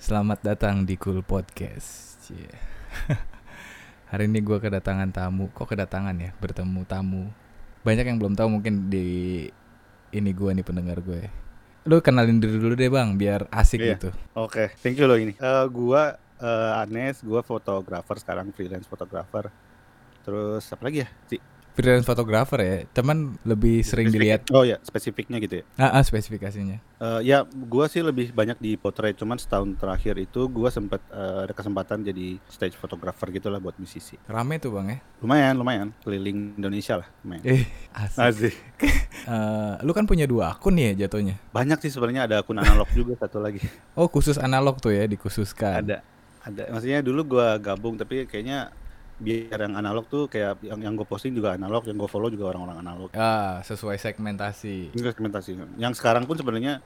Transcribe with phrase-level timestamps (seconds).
[0.00, 2.16] Selamat datang di Cool Podcast.
[2.24, 2.48] Cie.
[4.10, 5.52] Hari ini gue kedatangan tamu.
[5.52, 6.32] Kok kedatangan ya?
[6.40, 7.28] Bertemu tamu.
[7.84, 9.46] Banyak yang belum tahu mungkin di
[10.10, 11.28] ini gue nih pendengar gue.
[11.84, 13.90] Lu kenalin diri dulu deh bang, biar asik Iya.
[13.96, 14.10] gitu.
[14.36, 15.32] Oke, thank you loh ini.
[15.32, 19.48] Eh gua eh, Anes, gua fotografer sekarang freelance fotografer.
[20.20, 21.08] Terus apa lagi ya?
[21.24, 21.40] Si,
[21.70, 24.40] Freelance fotografer ya, teman lebih sering spesifik- dilihat.
[24.50, 25.64] Oh ya, spesifiknya gitu ya.
[25.74, 26.76] Ah, ah, spesifikasinya.
[26.98, 29.14] Eh, ya, gua sih lebih banyak di potret.
[29.14, 33.74] Cuman setahun terakhir itu gua sempet eh, ada kesempatan jadi stage photographer gitu lah buat
[33.76, 34.20] musisi.
[34.24, 34.98] Rame tuh bang ya.
[35.18, 35.88] Lumayan, lumayan.
[36.00, 37.42] Keliling Indonesia lah, lumayan.
[37.44, 38.20] Eh, asik.
[38.20, 38.56] Asik.
[39.20, 41.36] Eh, lu kan punya dua akun ya jatuhnya.
[41.52, 43.60] Banyak sih sebenarnya ada akun analog juga satu lagi.
[43.92, 45.84] Oh khusus analog tuh ya, dikhususkan.
[45.84, 46.00] Ada.
[46.40, 46.72] Ada.
[46.72, 48.72] Maksudnya dulu gua gabung tapi kayaknya
[49.20, 52.48] biar yang analog tuh kayak yang yang gue posting juga analog, yang gue follow juga
[52.48, 53.08] orang-orang analog.
[53.12, 54.90] Ah, sesuai segmentasi.
[54.90, 55.50] Ini segmentasi.
[55.76, 56.80] Yang sekarang pun sebenarnya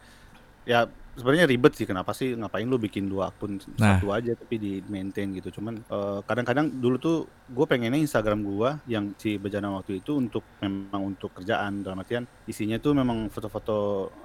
[0.65, 0.85] ya
[1.15, 4.01] sebenarnya ribet sih kenapa sih ngapain lu bikin dua akun Nah.
[4.01, 5.53] satu aja tapi di maintain gitu.
[5.53, 10.43] Cuman eh, kadang-kadang dulu tuh gue pengennya Instagram gua yang si bejana waktu itu untuk
[10.59, 13.77] memang untuk kerjaan dalam artian isinya tuh memang foto-foto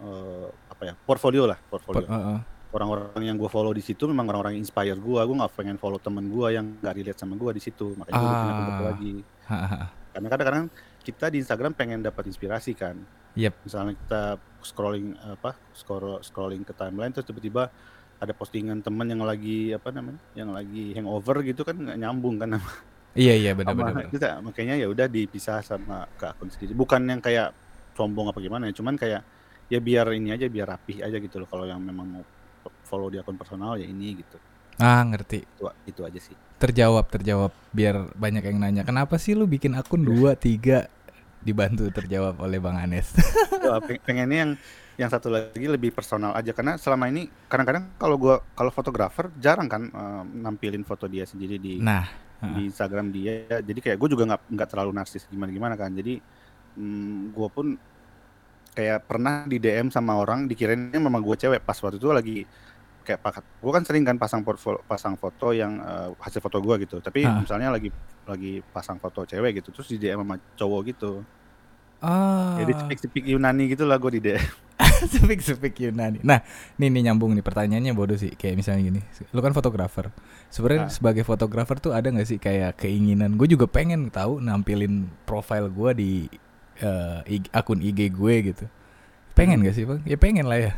[0.01, 2.07] eh, apa ya portfolio lah Po- portfolio.
[2.07, 2.39] eh, eh.
[2.69, 5.25] Orang-orang yang gue follow di situ memang orang-orang yang inspire gua.
[5.25, 7.93] Gue nggak pengen follow temen gua yang nggak relate sama gua di situ.
[7.93, 8.87] Makanya gue bikin akun baru Ah.
[8.87, 9.13] lagi.
[10.09, 10.65] Karena kadang-kadang
[10.99, 12.93] kita di Instagram pengen dapat inspirasi kan
[13.33, 13.53] Yep.
[13.63, 14.21] misalnya kita
[14.59, 17.71] scrolling apa scroll scrolling ke timeline terus tiba-tiba
[18.17, 22.51] ada postingan teman yang lagi apa namanya yang lagi hangover gitu kan nggak nyambung kan
[22.51, 22.69] sama
[23.15, 24.11] Iya iya benar-benar.
[24.11, 27.55] kita makanya ya udah dipisah sama ke akun sendiri bukan yang kayak
[27.93, 29.21] sombong apa gimana ya cuman kayak
[29.65, 32.23] ya biar ini aja biar rapih aja gitu loh kalau yang memang mau
[32.89, 34.41] follow di akun personal ya ini gitu.
[34.81, 35.45] Ah ngerti.
[35.45, 36.33] itu, itu aja sih.
[36.57, 40.89] Terjawab terjawab biar banyak yang nanya kenapa sih lu bikin akun dua tiga?
[41.39, 43.13] Dibantu terjawab oleh bang Anes.
[43.59, 44.51] Ya, peng- pengennya yang
[44.97, 49.69] yang satu lagi lebih personal aja karena selama ini kadang-kadang kalau gua kalau fotografer jarang
[49.69, 52.07] kan eh, nampilin foto dia sendiri di nah,
[52.39, 53.59] di Instagram dia.
[53.59, 55.91] Jadi kayak gue juga nggak nggak terlalu narsis gimana gimana kan.
[55.91, 56.19] Jadi
[56.79, 57.67] mm, gue pun
[58.71, 61.61] kayak pernah di DM sama orang dikirainnya memang gue cewek.
[61.67, 62.37] Pas waktu itu lagi
[63.09, 66.85] kayak pakat gue kan sering kan pasang portfolio pasang foto yang eh, hasil foto gue
[66.85, 67.41] gitu tapi Ah.
[67.41, 67.89] misalnya lagi
[68.23, 71.25] lagi pasang foto cewek gitu terus di DM sama cowok gitu
[71.99, 74.45] ah, jadi speak speak Yunani gitu lah gue di DM
[75.11, 76.19] sepik sepik Yunani.
[76.23, 76.43] Nah,
[76.75, 78.35] nih nih nyambung nih pertanyaannya bodoh sih.
[78.35, 80.11] Kayak misalnya gini, lu kan fotografer.
[80.47, 80.91] Sebenarnya Ah.
[80.91, 83.35] sebagai fotografer tuh ada nggak sih kayak keinginan?
[83.35, 86.11] Gue juga pengen tahu nampilin profile gue di
[86.79, 88.65] eh, IG akun IG gue gitu.
[89.35, 89.99] Pengen gak sih bang?
[90.03, 90.73] Ya pengen lah ya.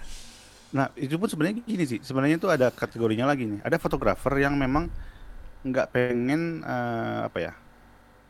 [0.72, 2.00] Nah, itu pun sebenarnya gini sih.
[2.00, 3.60] Sebenarnya tuh ada kategorinya lagi nih.
[3.64, 4.88] Ada fotografer yang memang
[5.62, 7.54] nggak pengen eh, apa ya?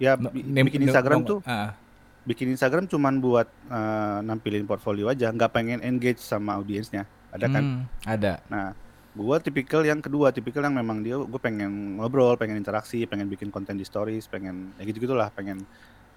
[0.02, 1.78] Ya No- bikin no- Instagram no- tuh, ah,
[2.26, 7.06] bikin Instagram cuman buat eh, nampilin portfolio aja, nggak pengen engage sama audiensnya.
[7.32, 7.64] Ada kan?
[7.64, 8.34] hmm, ada.
[8.52, 8.76] Nah,
[9.16, 13.48] gua tipikal yang kedua, tipikal yang memang dia gue pengen ngobrol, pengen interaksi, pengen bikin
[13.48, 15.64] konten di stories, pengen ya gitu-gitulah, pengen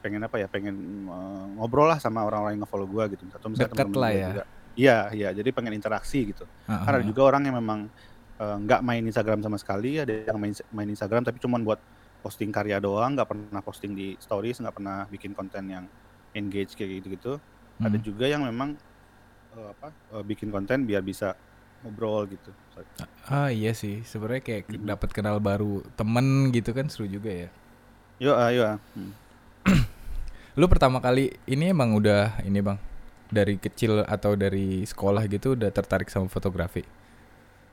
[0.02, 0.48] pengen apa ya?
[0.50, 0.74] Pengen
[1.06, 3.22] eh, ngobrol lah sama orang-orang yang nge-follow gua gitu.
[3.30, 4.28] Atau misalnya Deket temen-temen lah ya.
[4.32, 4.44] juga.
[4.74, 5.28] Iya, iya.
[5.30, 6.44] Jadi pengen interaksi gitu.
[6.66, 7.86] Ah, Kan ada ah, juga orang yang memang
[8.38, 11.78] eh, nggak main Instagram sama sekali, ada yang main main Instagram tapi cuman buat
[12.22, 15.84] posting karya doang, nggak pernah posting di stories, nggak pernah bikin konten yang
[16.34, 17.38] engage kayak gitu-gitu.
[17.78, 18.06] Ada hmm.
[18.06, 18.74] juga yang memang
[19.54, 21.38] eh, apa eh, bikin konten biar bisa
[21.84, 22.50] ngobrol gitu.
[23.28, 24.88] Ah iya sih, sebenarnya kayak Mhm.
[24.88, 27.48] dapat kenal baru temen gitu kan seru juga ya.
[28.18, 28.62] Yuk, ayo.
[28.64, 28.76] ah.
[28.96, 29.12] Hmm.
[30.58, 32.78] Lu pertama kali ini emang udah ini bang
[33.34, 36.86] dari kecil atau dari sekolah gitu udah tertarik sama fotografi?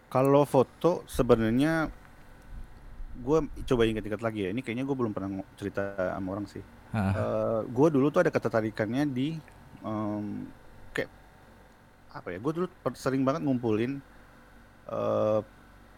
[0.09, 1.87] Kalau foto sebenarnya
[3.21, 3.39] gue
[3.69, 4.49] coba ingat-ingat lagi ya.
[4.49, 6.63] Ini kayaknya gue belum pernah cerita sama orang sih.
[6.91, 9.37] Ah, gue dulu tuh ada ketertarikannya di
[9.85, 10.49] em,
[10.91, 11.07] kayak
[12.11, 12.37] apa ya?
[12.41, 12.67] Gue dulu
[12.97, 14.01] sering banget ngumpulin
[14.91, 15.41] eh,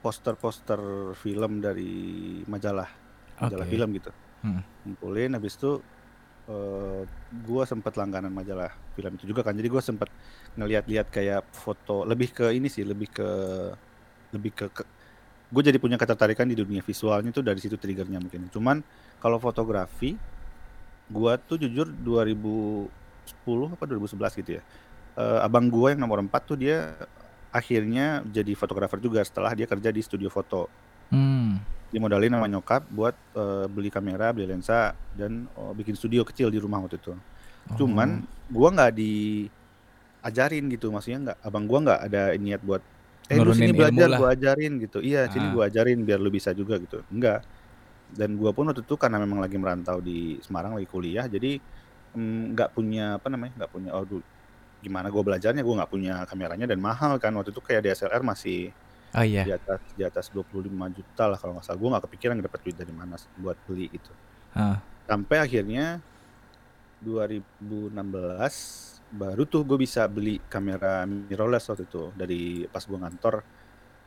[0.03, 2.91] poster-poster film dari majalah,
[3.39, 3.71] majalah Oke.
[3.71, 4.11] film gitu.
[4.43, 4.61] Hmm.
[4.83, 5.79] Ngumpulin, habis itu
[6.43, 9.55] eh gue sempat langganan majalah film itu juga kan.
[9.55, 10.09] Jadi gue sempat
[10.59, 13.29] ngeliat-liat kayak foto, lebih ke ini sih, lebih ke
[14.33, 14.65] lebih ke,
[15.53, 18.49] gue jadi punya ketertarikan di dunia visualnya tuh dari situ triggernya mungkin.
[18.49, 18.81] Cuman
[19.21, 20.17] kalau fotografi,
[21.07, 22.89] gua tuh jujur 2010
[23.71, 24.63] apa 2011 gitu ya.
[25.13, 26.97] Eh, abang gua yang nomor 4 tuh dia
[27.53, 30.67] akhirnya jadi fotografer juga setelah dia kerja di studio foto.
[31.13, 31.72] hmm.
[31.93, 36.57] Dimodalin sama nyokap buat eh, beli kamera, beli lensa dan oh, bikin studio kecil di
[36.57, 37.13] rumah waktu itu.
[37.77, 42.81] Cuman gua nggak diajarin gitu, maksudnya nggak abang gua nggak ada niat buat
[43.31, 44.99] eh lu sini belajar gua ajarin gitu.
[44.99, 45.51] Iya, sini Ah.
[45.53, 47.05] gua ajarin biar lu bisa juga gitu.
[47.13, 47.45] Enggak.
[48.13, 51.61] Dan gua pun waktu itu karena memang lagi merantau di Semarang lagi kuliah, jadi
[52.17, 53.53] mm, nggak punya apa namanya?
[53.63, 54.05] nggak punya oh
[54.83, 58.73] gimana gua belajarnya, gua nggak punya kameranya dan mahal kan waktu itu kayak DSLR masih
[59.13, 59.43] Oh iya.
[59.43, 62.75] di atas di atas 25 juta lah kalau nggak salah gue nggak kepikiran dapat duit
[62.75, 64.09] dari mana buat beli gitu
[64.51, 64.77] Ah.
[65.05, 65.97] sampai akhirnya
[67.01, 68.01] 2016
[69.13, 73.35] baru tuh gue bisa beli kamera mirrorless waktu itu dari pas gue ngantor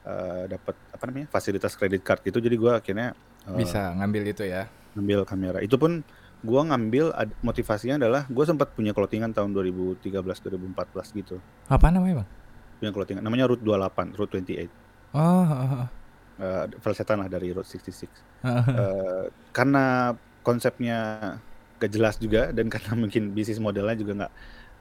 [0.02, 3.08] eh, dapat apa namanya fasilitas kredit card gitu jadi gue akhirnya
[3.46, 4.66] eh, Bisa ngambil itu ya.
[4.94, 6.02] ngambil kamera itu pun
[6.38, 10.74] gue ngambil motivasinya adalah gue sempat punya clothingan tahun 2013 2014
[11.16, 11.36] gitu
[11.66, 12.28] Apa namanya bang?
[12.76, 14.85] punya clothingan namanya Route 28 Route 28
[15.16, 15.44] Oh.
[15.48, 15.86] oh, oh.
[16.36, 18.08] eh Velsetan lah dari Route 66
[18.44, 20.12] Ah, Eh, karena
[20.44, 20.98] konsepnya
[21.80, 24.32] gak jelas juga dan karena mungkin bisnis modelnya juga nggak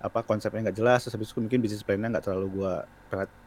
[0.05, 2.85] apa konsepnya nggak jelas terus habis itu mungkin bisnis plannya nggak terlalu gua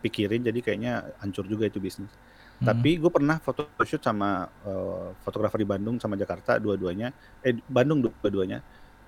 [0.03, 2.11] pikirin jadi kayaknya hancur juga itu bisnis
[2.59, 2.75] Hmm.
[2.75, 8.03] tapi gue pernah foto shoot sama eh, fotografer di Bandung sama Jakarta dua-duanya eh Bandung
[8.03, 8.59] dua-duanya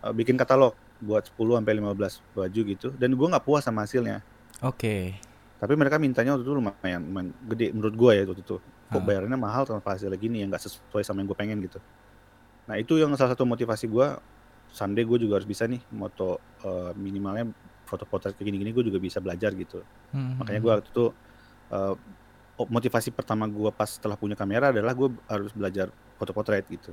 [0.07, 4.23] eh, bikin katalog buat 10 sampai 15 baju gitu dan gua nggak puas sama hasilnya
[4.63, 5.19] Oke.
[5.61, 8.57] Tapi mereka mintanya waktu itu lumayan, lumayan gede menurut gua ya waktu itu
[8.91, 9.05] kok Ah.
[9.05, 11.79] bayarannya mahal tanpa hasilnya gini yang nggak sesuai sama yang gue pengen gitu
[12.67, 14.19] nah itu yang salah satu motivasi gua
[14.73, 17.53] someday gue juga harus bisa nih moto eh, minimalnya
[17.87, 21.05] foto potret kayak gini-gini gue juga bisa belajar gitu Hmm, makanya hmm, gua waktu itu
[22.59, 25.87] oh, motivasi pertama gua pas setelah punya kamera adalah gue harus belajar
[26.19, 26.91] foto potret gitu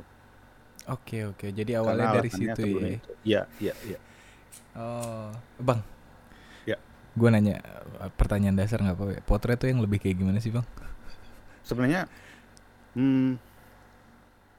[0.88, 1.52] Oke oke.
[1.52, 3.00] Jadi awalnya Karena dari situ ya.
[3.28, 4.00] iya iya iya
[4.78, 5.82] Oh, bang.
[7.18, 7.58] Gue nanya
[8.14, 9.14] pertanyaan dasar nggak apa-apa.
[9.18, 9.22] ya.
[9.26, 10.66] Potret tuh yang lebih kayak gimana sih bang?
[11.66, 12.08] sebenarnya
[12.96, 13.36] hmm,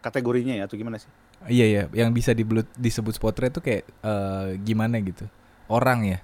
[0.00, 1.08] kategorinya ya atau gimana sih
[1.46, 5.24] Iya ya, yang bisa dibelut, disebut potret tuh kayak eh, gimana gitu?
[5.70, 6.18] Orang ya?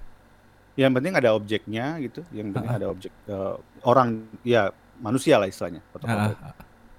[0.75, 2.79] yang penting ada objeknya gitu yang penting Ah, ah.
[2.83, 6.55] ada objek eh, orang ya manusia lah istilahnya foto Ah, potret ah.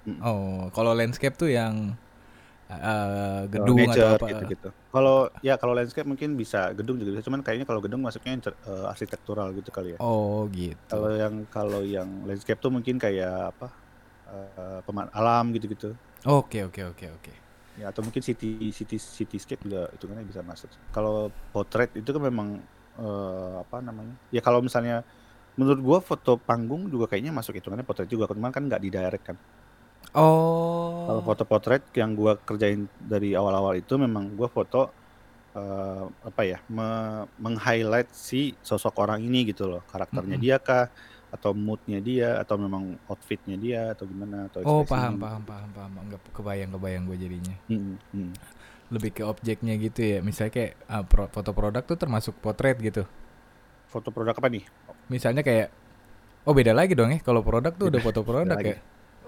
[0.07, 0.19] Mm.
[0.25, 1.93] Oh, kalau landscape tuh yang
[2.73, 4.27] eh, Eh, gedung atau nature apa?
[4.31, 4.69] gitu-gitu.
[4.93, 8.33] Kalau ya kalau landscape mungkin bisa gedung juga bisa, cuman kayaknya kalau gedung masuknya
[8.69, 10.01] eh, arsitektural gitu kali ya.
[10.01, 10.93] Oh gitu.
[10.93, 13.67] Kalau yang kalau yang landscape tuh mungkin kayak apa?
[14.31, 15.97] eh, peman alam gitu-gitu.
[16.27, 17.33] Oke oke oke oke.
[17.77, 20.69] Ya atau mungkin city city cityscape juga itu kan bisa masuk.
[20.95, 22.49] Kalau portrait itu kan memang
[22.97, 24.17] eh, apa namanya?
[24.33, 25.05] Ya kalau misalnya
[25.59, 29.37] menurut gua foto panggung juga kayaknya masuk hitungannya potret juga, cuman kan nggak didirect kan.
[30.13, 31.25] Kalau Oh.
[31.25, 34.91] foto potret yang gua kerjain dari awal-awal itu memang gua foto
[35.53, 40.45] eh, apa ya me- meng-highlight si sosok orang ini gitu loh karakternya Mm-mm.
[40.45, 40.85] dia kah
[41.27, 45.93] atau moodnya dia atau memang outfitnya dia atau gimana atau Oh paham paham paham paham.
[46.07, 47.57] Enggak kebayang kebayang gue jadinya.
[47.67, 48.31] Mm, mm.
[48.95, 50.19] Lebih ke objeknya gitu ya.
[50.23, 53.03] Misalnya kayak ah, pro- foto produk tuh termasuk potret gitu.
[53.91, 54.65] Foto produk apa nih?
[55.09, 55.69] Misalnya kayak
[56.47, 58.75] oh beda lagi dong ya kalau produk tuh udah foto produk lagi.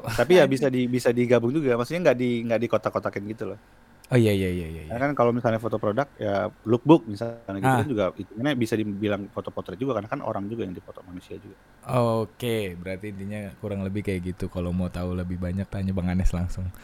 [0.01, 1.75] Tapi ya bisa di bisa digabung juga.
[1.75, 3.61] Maksudnya nggak di nggak di kotak-kotakin gitu loh.
[4.09, 4.83] Oh iya iya iya iya.
[4.83, 4.85] iya.
[4.89, 7.77] Karena kan kalau misalnya foto produk ya lookbook misalnya gitu Ah.
[7.77, 11.37] kan juga hitungannya bisa dibilang foto potret juga karena kan orang juga yang difoto manusia
[11.37, 11.53] juga.
[11.93, 14.49] Oke, berarti intinya kurang lebih kayak gitu.
[14.49, 16.65] Kalau mau tahu lebih banyak tanya Bang Anes langsung.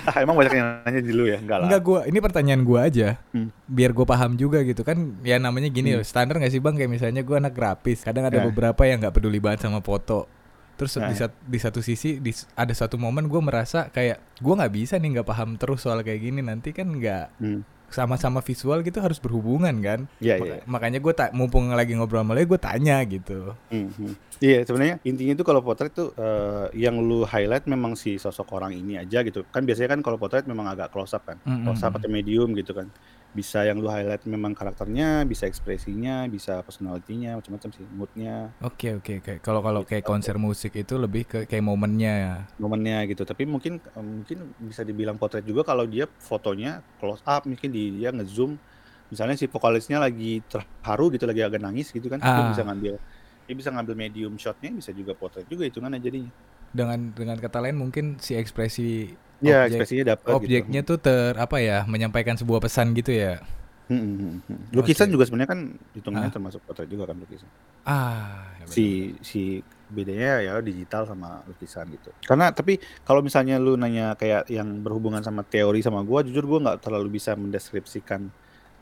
[0.00, 1.36] Ah, emang banyak yang nanya dulu ya?
[1.36, 1.66] Enggak lah.
[1.68, 3.20] Enggak gua, ini pertanyaan gua aja.
[3.36, 3.52] Hmm.
[3.68, 4.96] Biar gua paham juga gitu kan.
[5.20, 6.00] Ya namanya gini Hmm.
[6.00, 8.00] loh, standar gak sih Bang kayak misalnya gua anak grafis.
[8.00, 8.48] Kadang ada Ya.
[8.48, 10.24] beberapa yang nggak peduli banget sama foto.
[10.80, 11.18] Terus Nah, di, ya.
[11.20, 15.12] sat- di satu sisi di, ada satu momen gua merasa kayak gua nggak bisa nih
[15.14, 17.60] nggak paham terus soal kayak gini nanti kan nggak Hmm.
[17.86, 20.00] sama-sama visual gitu harus berhubungan kan.
[20.16, 20.56] Iya, Maka- iya.
[20.64, 23.50] Makanya gue tak mumpung lagi ngobrol sama lo gue tanya gitu.
[23.66, 24.14] Hmm, hmm.
[24.38, 28.72] Iya sebenarnya intinya itu kalau potret tuh eh, yang lu highlight memang si sosok orang
[28.72, 31.82] ini aja gitu kan biasanya kan kalau potret memang agak close up kan Mm, close
[31.82, 32.88] up mm, atau medium gitu kan
[33.38, 39.12] bisa yang lu highlight memang karakternya bisa ekspresinya bisa personalitinya macam-macam sih moodnya Oke oke
[39.20, 39.32] oke.
[39.46, 40.10] Kalau kalau kayak Gitu.
[40.10, 42.34] konser musik itu lebih ke kayak momennya ya.
[42.62, 44.38] momennya gitu tapi mungkin eh, mungkin
[44.70, 46.68] bisa dibilang potret juga kalau dia fotonya
[47.00, 48.50] close up mungkin di, dia ngezoom
[49.12, 52.50] misalnya si vokalisnya lagi terharu gitu lagi agak nangis gitu kan dia Ah.
[52.50, 52.92] bisa ngambil
[53.46, 56.32] dia bisa ngambil medium shotnya bisa juga potret juga hitungannya jadinya
[56.70, 61.56] Dengan dengan kata lain mungkin si ekspresi ya objek ekspresinya dapat objeknya tuh ter apa
[61.60, 63.40] ya menyampaikan sebuah pesan gitu ya.
[63.90, 64.60] Hmm, hmm, hmm, hmm.
[64.70, 65.18] Lukisan Oke.
[65.18, 65.60] juga sebenarnya kan
[65.98, 66.34] hitungannya Ah.
[66.34, 67.50] termasuk potret juga kan lukisan.
[67.82, 68.54] Ah.
[68.62, 69.58] ya Si si
[69.90, 72.14] bedanya ya digital sama lukisan gitu.
[72.22, 76.58] Karena tapi kalau misalnya lu nanya kayak yang berhubungan sama teori sama gua, jujur gua
[76.70, 78.30] nggak terlalu bisa mendeskripsikan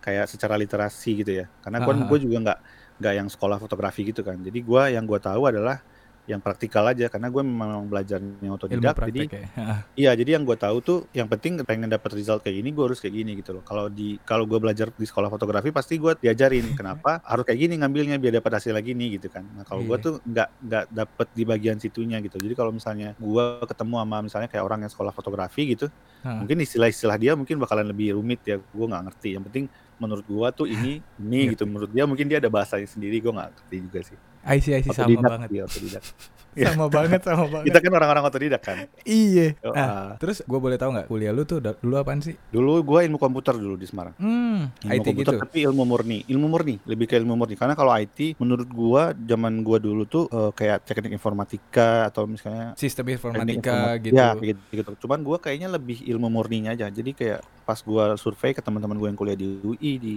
[0.05, 1.47] kayak secara literasi gitu ya.
[1.65, 2.59] Karena gua Ah, ah, gua juga nggak
[3.01, 4.37] nggak yang sekolah fotografi gitu kan.
[4.45, 5.81] Jadi gua yang gua tahu adalah
[6.29, 9.49] yang praktikal aja karena gue memang belajarnya otodidak jadi ya.
[10.05, 13.01] Iya, jadi yang gue tahu tuh yang penting pengen dapat result kayak gini, gue harus
[13.01, 13.65] kayak gini gitu loh.
[13.65, 17.81] Kalau di kalau gue belajar di sekolah fotografi pasti gue diajarin kenapa harus kayak gini
[17.81, 19.49] ngambilnya biar dapat hasil lagi nih gitu kan.
[19.57, 20.05] Nah kalau gue Iya.
[20.05, 22.37] tuh nggak nggak dapet di bagian situnya gitu.
[22.37, 25.89] Jadi kalau misalnya gue ketemu sama misalnya kayak orang yang sekolah fotografi gitu,
[26.29, 26.45] ah.
[26.45, 28.61] mungkin istilah-istilah dia mungkin bakalan lebih rumit ya.
[28.61, 29.29] Gue nggak ngerti.
[29.41, 29.65] Yang penting
[29.97, 31.65] menurut gue tuh ini ini gitu.
[31.65, 33.17] Menurut dia mungkin dia ada bahasanya sendiri.
[33.25, 34.19] Gue nggak ngerti juga sih.
[34.47, 35.49] I see, I see, sama banget.
[35.51, 36.05] iya, otodidak.
[36.59, 37.71] Sama banget, sama banget.
[37.71, 38.79] Kita kan orang-orang otodidak kan.
[39.07, 39.55] Iya.
[39.63, 40.09] Nah, ah.
[40.19, 42.35] terus gue boleh tahu nggak kuliah lu tuh dulu apaan sih?
[42.51, 44.17] Dulu gua ilmu komputer dulu di Semarang.
[44.19, 45.43] Hmm, Ilmu IT komputer gitu.
[45.47, 47.55] tapi ilmu murni, ilmu murni, lebih ke ilmu murni.
[47.55, 52.75] Karena kalau IT menurut gua zaman gua dulu tuh eh, kayak teknik informatika atau misalnya
[52.75, 54.15] Sistem informatika informa- gitu.
[54.19, 54.91] Ya, gitu, gitu.
[55.07, 56.91] Cuman gua kayaknya lebih ilmu murninya aja.
[56.91, 60.15] Jadi kayak pas gua survei ke teman-teman gua yang kuliah di UI di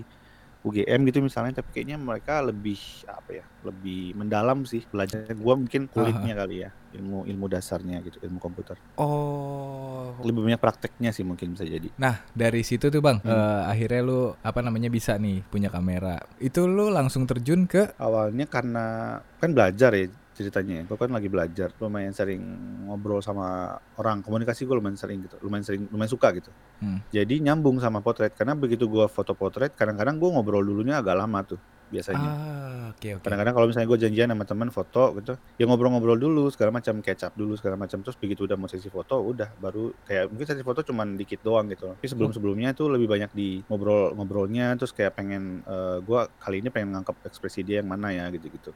[0.62, 2.78] UGM gitu misalnya, tapi kayaknya mereka lebih
[3.10, 5.34] apa ya, lebih mendalam sih belajarnya.
[5.34, 8.78] Gua mungkin kulitnya kali ya, ilmu ilmu dasarnya gitu, ilmu komputer.
[8.98, 10.14] Oh.
[10.22, 11.90] Lebih banyak prakteknya sih mungkin bisa jadi.
[11.98, 13.34] Nah, dari situ tuh Bang, Hmm.
[13.34, 16.22] eh, akhirnya lu apa namanya bisa nih punya kamera.
[16.38, 20.06] Itu lu langsung terjun ke Awalnya karena kan belajar ya
[20.48, 20.84] ceritanya ya.
[20.90, 22.42] Gue kan lagi belajar, lumayan sering
[22.88, 26.52] ngobrol sama orang, komunikasi gue lumayan sering gitu, lumayan sering, lumayan suka gitu.
[26.82, 27.00] Hmm.
[27.14, 31.40] Jadi nyambung sama potret karena begitu gue foto potret, kadang-kadang gue ngobrol dulunya agak lama
[31.46, 32.30] tuh biasanya.
[32.32, 33.24] Ah, oke oke.
[33.28, 37.36] Kadang-kadang kalau misalnya gue janjian sama teman foto gitu, ya ngobrol-ngobrol dulu segala macam, kecap
[37.36, 38.00] dulu segala macam.
[38.00, 41.68] Terus begitu udah mau sesi foto, udah baru kayak mungkin sesi foto cuman dikit doang
[41.68, 41.92] gitu.
[42.00, 46.96] Tapi sebelum-sebelumnya tuh lebih banyak di ngobrol-ngobrolnya, terus kayak pengen eh, gue kali ini pengen
[46.96, 48.72] ngangkep ekspresi dia yang mana ya gitu-gitu.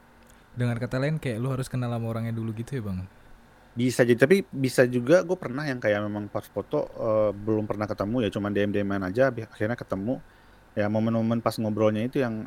[0.56, 3.04] Dengan kata lain kayak lu harus kenal sama orangnya dulu gitu ya, Bang.
[3.76, 7.84] Bisa jadi, tapi bisa juga gue pernah yang kayak memang pas foto eh, belum pernah
[7.84, 10.16] ketemu ya cuman DM DM aja, akhirnya ketemu.
[10.76, 12.44] Ya momen-momen pas ngobrolnya itu yang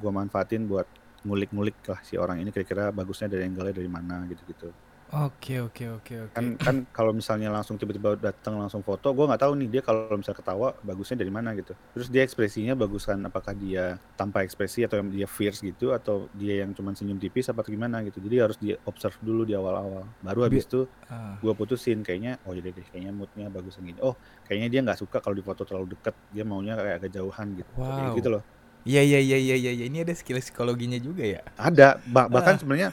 [0.00, 0.88] gue manfaatin buat
[1.28, 4.72] ngulik-ngulik lah si orang ini kira-kira bagusnya dari angle dari mana gitu-gitu.
[5.10, 6.34] Oke oke oke oke.
[6.38, 10.14] Kan kan kalau misalnya langsung tiba-tiba datang langsung foto, gue nggak tahu nih dia kalau
[10.14, 11.74] misalnya ketawa bagusnya dari mana gitu.
[11.98, 16.70] Terus dia ekspresinya bagusan apakah dia tanpa ekspresi atau dia fierce gitu atau dia yang
[16.70, 18.22] cuman senyum tipis apa gimana gitu.
[18.22, 20.06] Jadi harus di observe dulu di awal-awal.
[20.22, 23.98] Baru habis itu Ah, gue putusin kayaknya oh jadi deh kayaknya moodnya bagus yang gini
[23.98, 24.14] oh
[24.46, 27.98] kayaknya dia nggak suka kalau difoto terlalu deket dia maunya kayak agak jauhan gitu Kayak
[28.06, 28.14] Wow.
[28.14, 28.42] gitu loh
[28.80, 31.42] Iya iya iya iya iya ini ada skill psikologinya juga ya.
[31.58, 32.58] ada bah- bahkan Ah.
[32.62, 32.88] sebenarnya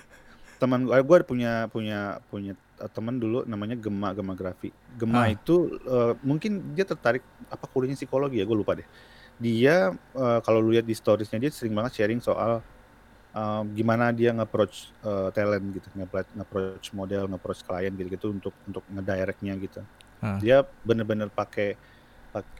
[0.57, 5.27] teman gue gue punya punya punya eh, teman dulu namanya Gema Gema Grafi Gema Ah.
[5.29, 8.87] itu eh, mungkin dia tertarik apa kuliahnya psikologi ya gue lupa deh
[9.37, 12.65] dia eh, kalau lu lihat di storiesnya dia sering banget sharing soal
[13.31, 18.83] eh, gimana dia nge-approach eh, talent gitu nge-approach model nge-approach klien gitu gitu untuk untuk
[18.89, 19.81] ngedirectnya gitu
[20.17, 20.41] Ah.
[20.41, 21.85] dia bener-bener pakai pak-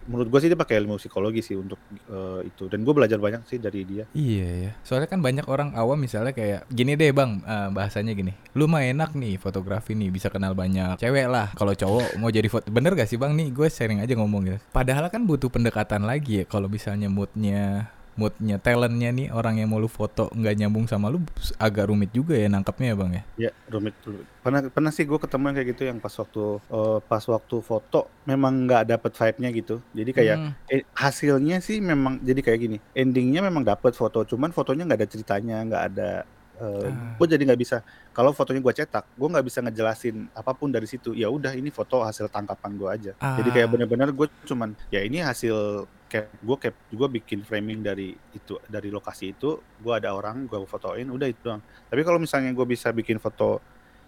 [0.07, 1.77] menurut gue sih dia pakai ilmu psikologi sih untuk
[2.10, 4.72] eh, itu dan gue belajar banyak sih dari dia Iya ya.
[4.81, 8.34] Soalnya kan banyak orang awam misalnya kayak gini deh bang, eh, bahasanya gini.
[8.55, 11.51] Lu mah enak nih fotografi nih, bisa kenal banyak cewek lah.
[11.53, 13.51] Kalau cowok mau jadi foto, bener gak sih bang nih?
[13.51, 14.57] Gue sharing aja ngomong ya.
[14.72, 16.46] Padahal kan butuh pendekatan lagi ya.
[16.48, 21.21] Kalau misalnya moodnya, moodnya talentnya nih orang yang mau lu foto nggak nyambung sama lu,
[21.62, 23.24] agak rumit juga ya nangkapnya ya bang ya.
[23.47, 23.93] ya rumit,
[24.41, 28.09] pernah pernah sih gue ketemu yang kayak gitu yang pas waktu eh, pas waktu foto
[28.25, 30.53] memang nggak dapet vibe-nya gitu jadi kayak Hmm.
[30.69, 35.09] eh, hasilnya sih memang jadi kayak gini endingnya memang dapet foto cuman fotonya nggak ada
[35.09, 36.09] ceritanya nggak ada
[36.57, 37.13] Ah.
[37.15, 37.77] gue jadi nggak bisa.
[38.11, 41.13] Kalau fotonya gue cetak gue nggak bisa ngejelasin apa pun dari situ.
[41.13, 43.11] Ya udah ini foto hasil tangkapan gue aja.
[43.13, 43.71] Jadi kayak Ah.
[43.77, 48.89] bener-bener gue cuman ya ini hasil cap gue cap gue bikin framing dari itu dari
[48.89, 49.61] lokasi itu.
[49.77, 51.61] Gue ada orang gue fotoin udah itu doang.
[51.61, 53.61] Tapi kalau misalnya gue bisa bikin foto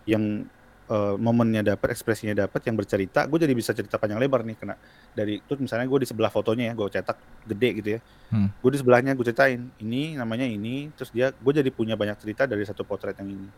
[0.09, 0.41] yang
[0.89, 4.75] eh, momennya dapat ekspresinya dapat yang bercerita gue jadi bisa cerita panjang lebar nih kena
[5.13, 8.45] dari terus misalnya gue di sebelah fotonya ya gue cetak gede gitu ya Hmm.
[8.61, 12.45] gue di sebelahnya gue ceritain ini namanya ini terus dia gue jadi punya banyak cerita
[12.45, 13.49] dari satu potret yang ini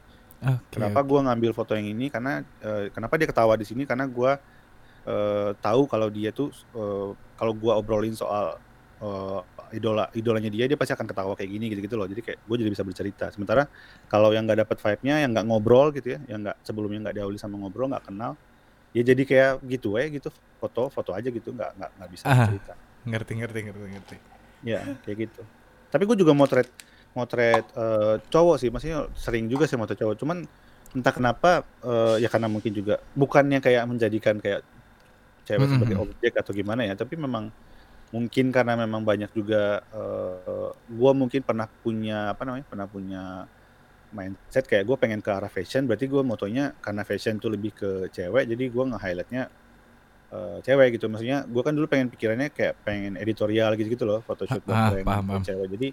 [0.42, 2.10] Oke, Kenapa gue ngambil foto yang ini?
[2.10, 3.86] Karena eh, kenapa dia ketawa di sini?
[3.86, 4.32] Karena gue
[5.06, 8.58] eh, tahu kalau dia tuh eh, kalau gue obrolin soal
[9.04, 9.40] eh,
[9.74, 12.08] idola idolanya dia, dia pasti akan ketawa kayak gini gitu-gitu loh.
[12.08, 13.26] Jadi kayak gue jadi bisa bercerita.
[13.32, 13.68] Sementara
[14.08, 17.38] kalau yang nggak dapet vibe-nya, yang nggak ngobrol gitu ya, yang nggak sebelumnya nggak diawali
[17.40, 18.36] sama ngobrol, nggak kenal,
[18.92, 22.48] ya jadi kayak gitu ya gitu foto foto aja gitu nggak nggak nggak bisa Ah.
[22.48, 22.74] cerita.
[23.02, 24.16] ngerti ngerti ngerti ngerti.
[24.62, 25.42] Ya kayak gitu.
[25.90, 26.70] Tapi gue juga motret
[27.12, 30.16] motret eh, cowok sih, maksudnya sering juga sih motret cowok.
[30.22, 30.46] Cuman
[30.94, 34.62] entah kenapa eh, ya karena mungkin juga bukannya kayak menjadikan kayak
[35.42, 35.74] cewek Mhm.
[35.74, 37.50] sebagai objek atau gimana ya, tapi memang
[38.14, 43.22] mungkin karena memang banyak juga eh, gue mungkin pernah punya apa namanya pernah punya
[44.12, 47.90] mindset kayak gue pengen ke arah fashion, berarti gue motonya karena fashion tuh lebih ke
[48.12, 49.44] cewek, jadi gue nge-highlightnya
[50.34, 51.06] eh, cewek gitu.
[51.12, 55.26] Maksudnya gue kan dulu pengen pikirannya kayak pengen editorial gitu-gitu loh, photoshoot buat Ah, paham,
[55.28, 55.44] paham.
[55.46, 55.68] cewek.
[55.76, 55.88] Jadi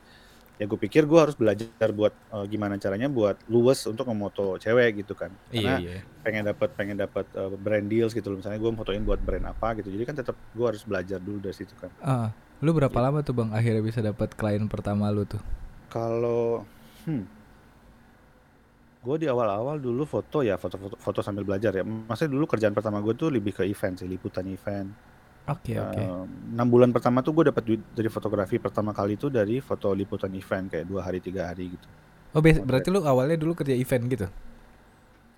[0.58, 5.06] ya gue pikir gue harus belajar buat eh, gimana caranya buat luwes untuk memoto cewek
[5.06, 5.30] gitu kan.
[5.54, 5.98] Iya Karena iya.
[6.26, 8.42] pengen dapat pengen dapat eh, brand deals gitu loh.
[8.42, 9.94] Misalnya gue fotoin buat brand apa gitu.
[9.94, 11.94] Jadi kan tetap gue harus belajar dulu dari situ kan.
[12.02, 15.40] Ah, lu berapa lama tuh bang akhirnya bisa dapat klien pertama lu tuh?
[15.88, 16.66] Kalau
[17.06, 17.24] hmm,
[18.98, 21.86] gue di awal-awal dulu foto ya foto-foto foto sambil belajar ya.
[21.86, 24.90] Maksudnya dulu kerjaan pertama gue tuh lebih ke event sih, liputan event.
[25.48, 25.96] Oke oke.
[25.96, 29.96] Eh, enam bulan pertama tuh gue dapat duit dari fotografi pertama kali itu dari foto
[29.96, 31.88] liputan event kayak dua hari tiga hari gitu.
[32.36, 34.28] Oh, berarti lu awalnya dulu kerja event gitu?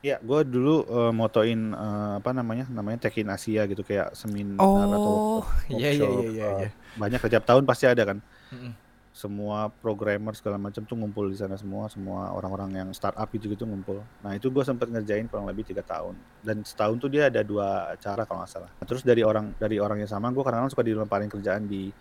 [0.00, 4.88] Ya, gue dulu eh, motoin eh, apa namanya, namanya Tech in Asia gitu kayak seminar
[4.88, 6.24] atau Oh, iya iya workshop.
[6.24, 6.48] iya iya.
[6.48, 6.68] eh, iya.
[6.96, 8.18] banyak setiap tahun pasti ada kan.
[8.50, 8.72] Mm-mm.
[9.20, 13.68] Semua programmer segala macam tuh ngumpul di sana semua, semua orang-orang yang startup gitu gitu
[13.68, 14.00] ngumpul.
[14.24, 16.16] Nah itu gue sempet ngerjain kurang lebih tiga tahun.
[16.40, 18.70] Dan setahun tuh dia ada dua acara kalau nggak salah.
[18.72, 21.92] Nah, terus dari orang dari orang yang sama, gue kadang-kadang suka dilemparin kerjaan di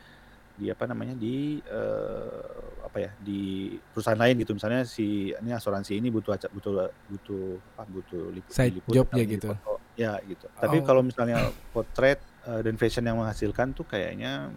[0.56, 2.52] di apa namanya di eh,
[2.84, 7.44] apa ya di perusahaan lain gitu misalnya si ini asuransi ini butuh aca- butuh butuh
[7.76, 9.48] apa butuh lip- Side diliput job ya gitu.
[9.56, 9.80] difoto.
[9.96, 10.84] ya gitu tapi Oh.
[10.84, 14.52] kalau misalnya potret eh, dan fashion yang menghasilkan tuh kayaknya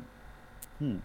[0.83, 0.99] hmm,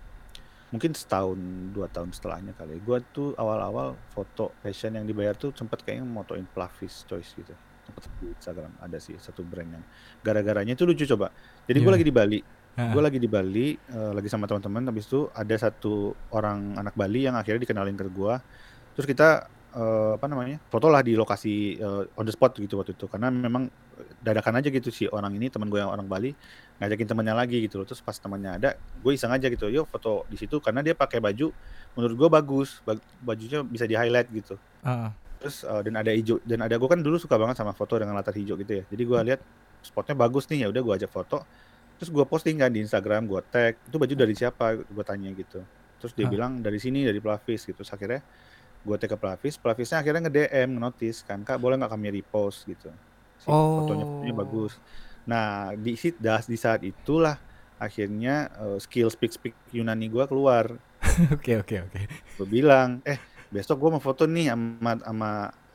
[0.68, 1.40] mungkin setahun
[1.72, 2.84] dua tahun setelahnya kali.
[2.84, 7.56] Gue tuh awal-awal foto fashion yang dibayar tuh sempet kayaknya motoin Plavis Choice gitu.
[7.88, 9.84] Sempet di Instagram ada sih satu brand yang
[10.20, 11.32] gara-garanya itu lucu coba.
[11.68, 11.96] Jadi gue Gimana?
[11.96, 12.40] lagi di Bali.
[12.78, 17.26] Gue lagi di Bali eh, lagi sama teman-teman habis itu ada satu orang anak Bali
[17.26, 18.36] yang akhirnya dikenalin ke gue
[18.94, 22.94] terus kita eh, apa namanya foto lah di lokasi eh, on the spot gitu waktu
[22.94, 23.10] itu.
[23.10, 23.72] Karena memang
[24.22, 26.36] dadakan aja gitu si orang ini teman gue yang orang Bali
[26.78, 27.86] ngajakin temannya lagi gitu loh.
[27.86, 31.18] Terus pas temannya ada gue iseng aja gitu yuk foto di situ karena dia pakai
[31.18, 31.50] baju
[31.94, 34.56] menurut gue bagus bag- bajunya bisa di highlight gitu.
[34.82, 35.12] Ah.
[35.38, 38.14] terus eh, dan ada hijau dan ada gue kan dulu suka banget sama foto dengan
[38.14, 38.84] latar hijau gitu ya.
[38.88, 39.42] Jadi gue lihat
[39.80, 41.46] spotnya bagus nih ya udah gue ajak foto.
[41.96, 44.78] Terus gue posting kan di Instagram gue tag itu baju dari siapa?
[44.80, 45.62] Gue tanya gitu.
[45.98, 46.32] Terus dia Ah.
[46.32, 47.78] bilang dari sini dari Plavis gitu.
[47.78, 48.22] Terus akhirnya
[48.80, 52.66] gue tag ke Plavis Plavisnya akhirnya nge DM notice kan kak boleh nggak kami repost?
[52.66, 52.90] Gitu.
[53.38, 54.38] Si fotonya fotonya Oh.
[54.40, 54.74] bagus
[55.28, 57.36] nah di das di saat itulah
[57.78, 60.74] akhirnya eh, skill speak speak Yunani gue keluar.
[61.38, 62.02] Oke oke oke.
[62.10, 63.18] gue bilang eh
[63.54, 65.32] besok gue mau foto nih sama sama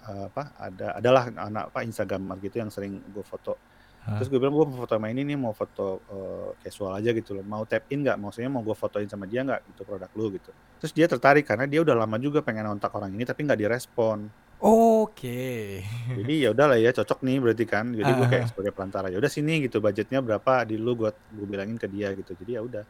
[0.07, 3.55] eh, apa ada adalah anak apa Instagram gitu yang sering gue foto.
[4.03, 4.19] Hah?
[4.19, 7.39] terus gue bilang gue mau foto sama ini nih mau foto eh, casual aja gitu
[7.39, 7.47] loh.
[7.47, 8.19] Mau tap in nggak?
[8.19, 9.63] Maksudnya mau gue fotoin sama dia nggak?
[9.73, 10.51] Gitu produk lu gitu.
[10.83, 14.27] Terus dia tertarik karena dia udah lama juga pengen kontak orang ini tapi nggak direspon
[14.63, 15.83] Oke.
[16.15, 19.19] jadi ya udahlah ya cocok nih berarti kan jadi gue Ah, kayak sebagai pelantara ya
[19.19, 22.63] udah sini gitu budgetnya berapa di lu gue gue bilangin ke dia gitu jadi ya
[22.63, 22.85] udah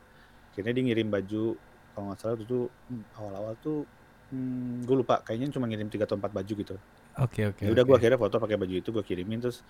[0.53, 1.57] akhirnya dia ngirim baju
[1.97, 3.89] kalau nggak salah itu hmm, awal-awal tuh
[4.33, 6.77] hmm, gue lupa kayaknya cuma ngirim tiga atau empat baju gitu
[7.25, 7.63] Oke oke.
[7.65, 8.01] ya udah gue oke.
[8.01, 9.65] akhirnya foto pakai baju itu gue kirimin terus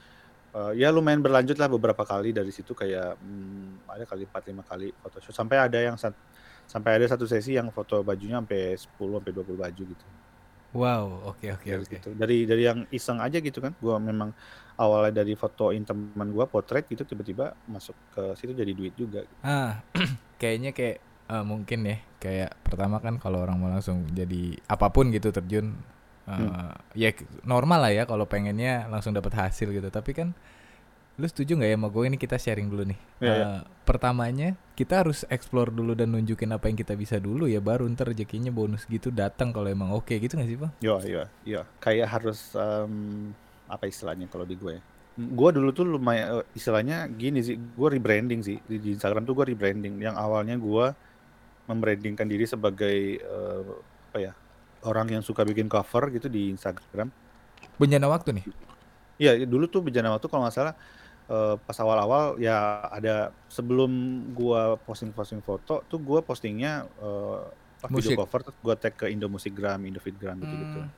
[0.54, 4.62] eh, ya lumayan berlanjut lah beberapa kali dari situ kayak hmm, ada kali empat lima
[4.66, 5.94] kali foto sampai ada yang
[6.66, 10.06] sampai ada satu sesi yang foto bajunya sampai 10 sampai 20 baju gitu
[10.72, 11.96] Wow, oke oke dari oke.
[11.96, 14.30] situ dari dari yang iseng aja gitu kan gue memang
[14.82, 19.82] awalnya dari fotoin teman gue potret gitu tiba-tiba masuk ke situ jadi duit juga Ah,
[20.40, 20.98] kayaknya kayak
[21.32, 25.74] eh, mungkin ya, kayak pertama kan kalau orang mau langsung jadi apa pun gitu terjun
[26.30, 26.56] eh, Hmm.
[26.94, 27.10] ya
[27.42, 29.88] normal lah ya kalau pengennya langsung dapat hasil gitu.
[29.90, 30.28] Tapi kan
[31.20, 32.98] lu setuju nggak ya sama gue ini kita sharing dulu nih.
[33.20, 33.44] Iya, iya.
[33.44, 37.84] Eh, pertamanya kita harus explore dulu dan nunjukin apa yang kita bisa dulu ya baru
[37.92, 40.72] ntar rezekinya bonus gitu datang kalau emang oke gitu gak sih bang?
[40.80, 41.60] Yo, yo, yo.
[41.76, 43.28] Kayak harus em,
[43.68, 44.80] apa istilahnya kalau di gue?
[45.12, 47.60] Gue dulu tuh lumayan eh, istilahnya gini sih.
[47.60, 50.00] Gue rebranding sih di, Instagram tuh gue rebranding.
[50.00, 50.86] Yang awalnya gue
[51.68, 53.62] membrandingkan diri sebagai eh,
[54.08, 54.32] apa ya
[54.88, 57.12] orang yang suka bikin cover gitu di Instagram.
[57.76, 58.46] Bencana waktu nih.
[59.20, 60.74] Iya, dulu tuh bejana waktu kalau nggak salah
[61.28, 63.90] eh, pas awal-awal ya ada sebelum
[64.34, 66.88] gua posting-posting foto tuh gua postingnya
[67.82, 68.14] apa, Musik.
[68.14, 70.80] video cover terus gua tag ke Indo Musikgram, Indofitgram gitu-gitu.
[70.86, 70.90] Hmm.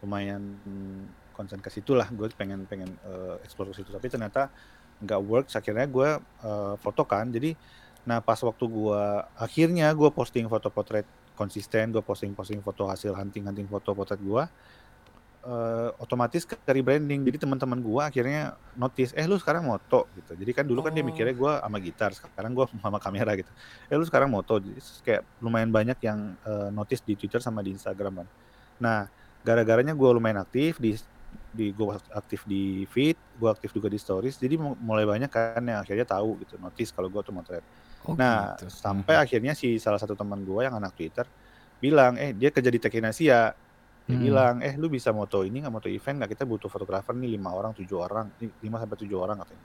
[0.00, 4.50] Lumayan hmm, konsen ke situ lah, gue pengen pengen eh, explore ke situ tapi ternyata
[4.98, 7.28] nggak works akhirnya gua eh, foto kan.
[7.30, 7.54] Jadi
[8.08, 11.04] nah pas waktu gua akhirnya gua posting foto potret
[11.36, 14.50] konsisten, gua posting-posting foto hasil hunting-hunting foto potret gua
[15.48, 17.24] eh, otomatis ke rebranding.
[17.24, 20.36] Jadi teman-teman gua akhirnya notice, eh lu sekarang moto gitu.
[20.36, 21.08] Jadi kan dulu kan dia Oh.
[21.08, 23.50] mikirnya gua sama gitar, sekarang gua sama kamera gitu.
[23.88, 24.60] Eh lu sekarang moto.
[24.60, 28.28] Jadi kayak lumayan banyak yang eh, notice di Twitter sama di Instagram kan.
[28.78, 28.98] Nah,
[29.40, 30.92] gara-garanya gua lumayan aktif di
[31.48, 34.36] di gua aktif di feed, gua aktif juga di stories.
[34.36, 37.64] Jadi mu- mulai banyak kan yang akhirnya tahu gitu, notice kalau gua tuh motret.
[38.04, 38.68] Oh Nah, gitu.
[38.72, 41.24] sampai akhirnya si salah satu teman gua yang anak Twitter
[41.78, 43.52] bilang, eh dia kerja di Tech in Asia.
[44.08, 44.24] Dia Hmm.
[44.24, 46.30] bilang, eh lu bisa moto ini nggak moto event nggak?
[46.32, 49.64] Kita butuh fotografer nih lima orang, tujuh orang, lima sampai tujuh orang katanya.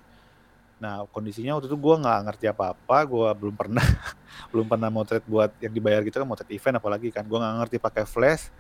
[0.84, 3.84] Nah kondisinya waktu itu gua nggak ngerti apa-apa, gua belum pernah
[4.54, 7.78] belum pernah motret buat yang dibayar gitu kan motret event apalagi kan, gua nggak ngerti
[7.84, 8.52] pakai flash.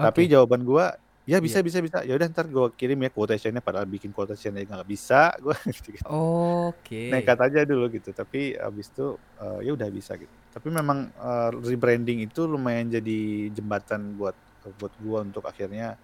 [0.00, 0.32] Tapi Oke.
[0.32, 0.94] jawaban gua,
[1.26, 1.66] ya bisa Iya.
[1.66, 1.98] bisa bisa.
[2.06, 6.02] Ya udah ntar gua kirim ya quotationnya padahal bikin quotation aja nggak bisa, gua gitu.
[6.04, 6.98] Oke.
[7.10, 11.48] nekat aja dulu gitu tapi abis itu eh, ya udah bisa gitu tapi memang eh,
[11.58, 13.18] rebranding itu lumayan jadi
[13.52, 14.36] jembatan buat
[14.70, 15.98] buat gua untuk akhirnya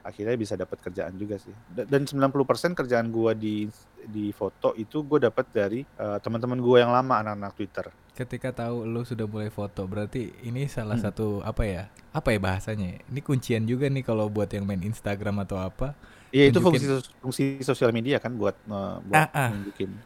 [0.00, 3.68] akhirnya bisa dapat kerjaan juga sih Da- dan 90% kerjaan gua di
[4.00, 7.84] di foto itu gue dapat dari eh, teman-teman gue yang lama anak-anak Twitter.
[8.16, 11.04] Ketika tahu lu sudah mulai foto, berarti ini salah Hmm.
[11.04, 11.82] satu apa ya?
[12.10, 12.96] Apa ya bahasanya?
[12.96, 12.98] ya?
[13.12, 15.92] Ini kuncian juga nih kalau buat yang main Instagram atau apa.
[16.32, 16.86] Iya itu fungsi
[17.20, 19.50] fungsi sosial media kan buat eh, buat Ah, ah.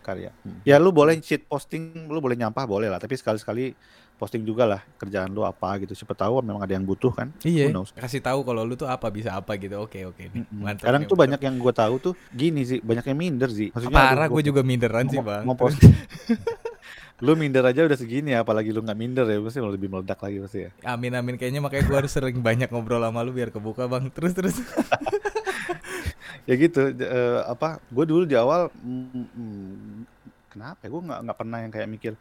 [0.03, 0.35] karya.
[0.67, 3.79] Ya lu boleh shit posting, lu boleh nyampah boleh lah, tapi sekali-sekali
[4.15, 5.93] posting juga lah kerjaan lu apa gitu.
[5.93, 7.29] Siapa tahu memang ada yang butuh kan.
[7.43, 7.75] Iya.
[7.99, 9.83] Kasih tahu kalau lu tuh apa bisa apa gitu.
[9.83, 10.47] Oke oke nih.
[10.55, 10.87] Mantap.
[10.87, 11.25] Kadang nih, tuh mantap.
[11.37, 13.69] banyak yang gue tahu tuh gini sih, banyak yang minder sih.
[13.75, 15.43] Maksudnya Parah gue juga minderan sih bang.
[15.43, 15.93] mau posting.
[17.25, 20.39] lu minder aja udah segini ya, apalagi lu nggak minder ya, pasti lebih meledak lagi
[20.43, 20.71] pasti ya.
[20.83, 24.11] Amin amin kayaknya makanya gue harus sering banyak ngobrol sama lu biar kebuka bang.
[24.11, 24.57] Terus terus.
[26.49, 30.14] ya gitu eh, apa gue dulu di awal mm, mm,
[30.55, 30.89] kenapa ya?
[30.89, 32.13] Gue nggak nggak pernah yang kayak mikir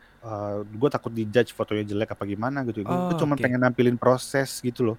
[0.66, 2.82] gue takut dijudge fotonya jelek apa gimana gitu.
[2.82, 3.46] Gue Oh, cuma oke.
[3.46, 4.98] pengen nampilin proses gitu loh.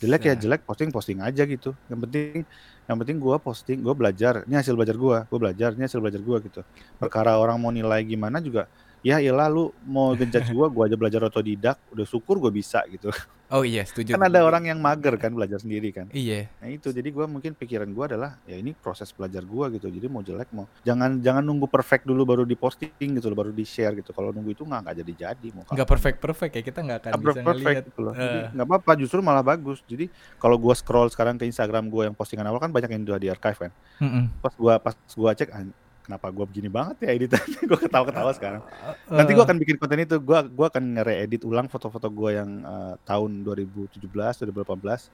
[0.00, 0.40] Jelek ya Nah.
[0.40, 1.76] jelek posting posting aja gitu.
[1.86, 2.42] Yang penting
[2.88, 4.48] yang penting gue posting gue belajar.
[4.48, 6.60] Ini hasil belajar gue gue belajar ini hasil belajar gue gitu.
[6.96, 8.64] Perkara orang mau nilai gimana juga
[9.00, 13.08] ya iyalah lu mau ngejudge gue gue aja belajar otodidak udah syukur gue bisa gitu
[13.50, 14.14] Oh iya setuju.
[14.14, 16.46] kan ada orang yang mager kan belajar sendiri kan Iya.
[16.56, 19.86] Nah itu jadi gua mungkin pikiran gua adalah ya ini proses belajar gua gitu.
[19.86, 23.64] Jadi mau jelek mau jangan jangan nunggu perfect dulu baru diposting gitu loh, baru di
[23.64, 24.10] share gitu.
[24.10, 27.10] Kalau nunggu itu nggak nggak jadi jadi mau Nggak perfect perfect ya kita nggak akan
[27.10, 27.48] Nggak bisa ngelihat.
[27.50, 28.14] perfect gitu loh.
[28.14, 28.48] Jadi Eh.
[28.52, 29.82] nggak apa-apa justru malah bagus.
[29.84, 33.18] Jadi kalau gua scroll sekarang ke Instagram gua yang postingan awal kan banyak yang udah
[33.18, 33.70] di archive kan.
[33.98, 34.30] Mm-mm.
[34.38, 35.66] Pas gua pas gua cek "Ah,
[36.10, 38.62] kenapa gua begini banget ya editannya gua ketawa-ketawa sekarang.
[39.06, 40.16] Eh, Nanti gua akan bikin konten itu.
[40.18, 45.06] Gua gua akan nge-edit ulang foto-foto gua yang eh, tahun 2017, 2018.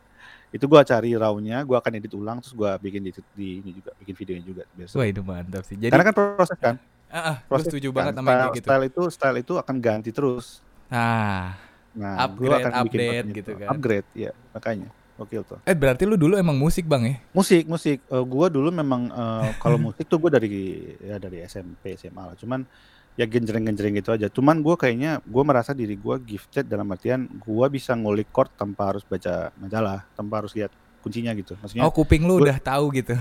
[0.51, 3.93] Itu gua cari raw-nya, gua akan edit ulang terus gua bikin di, di ini juga,
[4.01, 4.95] bikin videonya juga biasa.
[4.97, 5.77] Wah itu mantap sih.
[5.77, 6.77] Jadi Karena kan proses kan.
[7.07, 7.97] ah, ah, gue Proses setuju kan.
[8.01, 8.65] banget sama style, gitu.
[8.67, 10.65] style itu style itu akan ganti terus.
[10.89, 11.55] Nah,
[11.97, 13.53] Nah, Upgrade, gua akan bikin update gitu itu.
[13.57, 13.69] kan.
[13.73, 14.89] Upgrade, ya makanya.
[15.17, 15.59] Gokil tuh.
[15.65, 17.17] eh berarti lu dulu emang musik bang ya?
[17.33, 18.05] Musik, musik.
[18.05, 20.53] Eh, gua dulu memang eh, kalau musik tuh gua dari
[20.99, 22.37] ya dari SMP, SMA lah.
[22.37, 22.69] Cuman
[23.13, 24.29] ya genjreng-genjreng gitu aja.
[24.29, 28.93] Cuman gua kayaknya gua merasa diri gua gifted dalam artian gua bisa ngulik chord tanpa
[28.93, 30.69] harus baca majalah, tanpa harus lihat
[31.01, 31.57] kuncinya gitu.
[31.57, 33.17] Maksudnya Oh kuping lu gua- udah tahu gitu.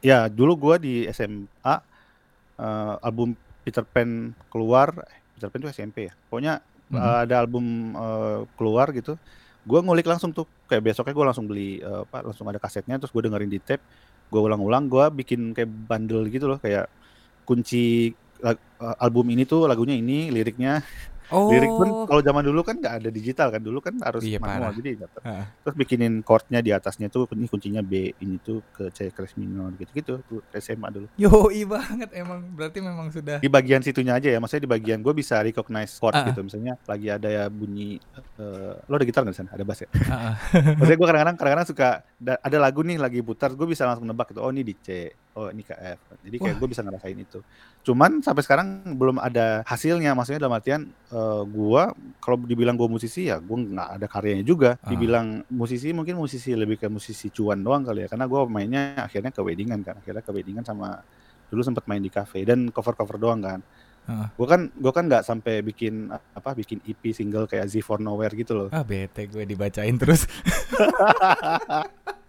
[0.00, 1.74] ya dulu gua di SMA
[2.58, 4.08] eh, album Peter Pan
[4.46, 6.12] keluar, eh, Peter Pan itu SMP ya.
[6.28, 6.96] Pokoknya Mhm.
[6.96, 9.16] eh, ada album eh, keluar gitu.
[9.68, 13.12] Gua ngulik langsung tuh kayak besoknya gua langsung beli eh, apa langsung ada kasetnya terus
[13.12, 13.82] gue dengerin di tape.
[14.30, 16.88] Gua ulang-ulang, gua bikin kayak bundle gitu loh kayak
[17.44, 18.12] kunci
[18.44, 18.56] eh,
[19.00, 20.80] album ini tuh lagunya ini, liriknya
[21.30, 21.46] Oh.
[21.46, 24.60] Lirik pun kalau zaman dulu kan nggak ada digital kan dulu kan harus Iya, manual
[24.66, 24.76] parah.
[24.76, 25.20] jadi dapet.
[25.22, 25.44] Heeh.
[25.60, 29.70] terus bikinin chordnya di atasnya tuh ini kuncinya B ini tuh ke C kres minor
[29.74, 34.38] gitu-gitu tuh SMA dulu Yoi banget emang berarti memang sudah di bagian situnya aja ya
[34.38, 36.26] maksudnya di bagian gue bisa recognize chord ah.
[36.26, 38.02] gitu misalnya lagi ada ya bunyi
[38.36, 40.34] eh, lo ada gitar nggak di sana ada bass ya Heeh.
[40.74, 44.28] maksudnya gue kadang-kadang kadang-kadang suka da- ada lagu nih lagi putar gue bisa langsung nebak
[44.28, 46.00] gitu oh ini di C oh ini ke F.
[46.26, 47.38] Jadi kayak gue bisa ngerasain itu.
[47.86, 51.82] Cuman sampai sekarang belum ada hasilnya maksudnya dalam artian eh, gue
[52.18, 54.70] kalau dibilang gue musisi ya gue nggak ada karyanya juga.
[54.82, 54.90] Ah.
[54.90, 58.08] dibilang musisi mungkin musisi lebih ke musisi cuan doang kali ya.
[58.10, 59.94] Karena gue mainnya akhirnya ke weddingan kan.
[60.02, 60.98] Akhirnya ke weddingan sama
[61.50, 62.42] dulu sempat main di cafe.
[62.42, 63.60] Dan cover cover doang kan.
[64.00, 64.28] Heeh.
[64.32, 68.32] gue kan gue kan nggak sampai bikin apa bikin EP single kayak Z for Nowhere
[68.32, 68.68] gitu loh.
[68.72, 70.24] Ah bete gue dibacain terus.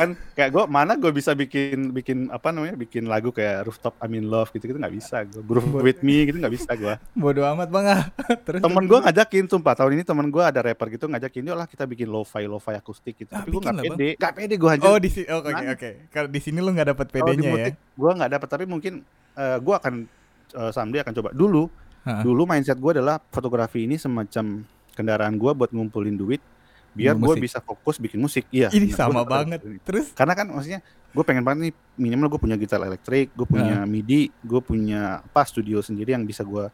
[0.00, 4.16] kan kayak gue mana gue bisa bikin bikin apa namanya bikin lagu kayak rooftop I'm
[4.16, 5.28] in love gitu gitu nggak bisa.
[5.28, 7.86] Gue groove with me gitu nggak bisa gue Bodoh amat bang.
[7.92, 8.02] Ah.
[8.48, 9.76] terus temen gue ngajakin sumpah.
[9.76, 13.20] Tahun ini temen gue ada rapper gitu ngajakin yuk lah kita bikin lo-fi lo-fi akustik
[13.20, 13.32] gitu.
[13.36, 14.08] Ah, tapi gue nggak pede.
[14.16, 15.90] Nggak pede gue aja Oh di sini oke oke.
[16.08, 17.66] Kalau di sini lu nggak di PD-nya ya.
[17.76, 19.04] gue nggak dapat tapi mungkin
[19.36, 19.94] eh, gue akan
[20.56, 21.30] eh, someday akan coba.
[21.36, 21.62] Dulu
[22.00, 24.64] dulu mindset gue adalah fotografi ini semacam
[24.96, 26.40] kendaraan gue buat ngumpulin duit
[26.90, 28.66] biar gue bisa fokus bikin musik iya.
[28.68, 29.60] Ini sama banget.
[29.60, 30.06] bikin- Terus?
[30.10, 34.30] Karena kan maksudnya gue pengen banget nih minimal gue punya gitar elektrik gue punya MIDI
[34.40, 36.66] gue punya apa studio sendiri yang bisa gue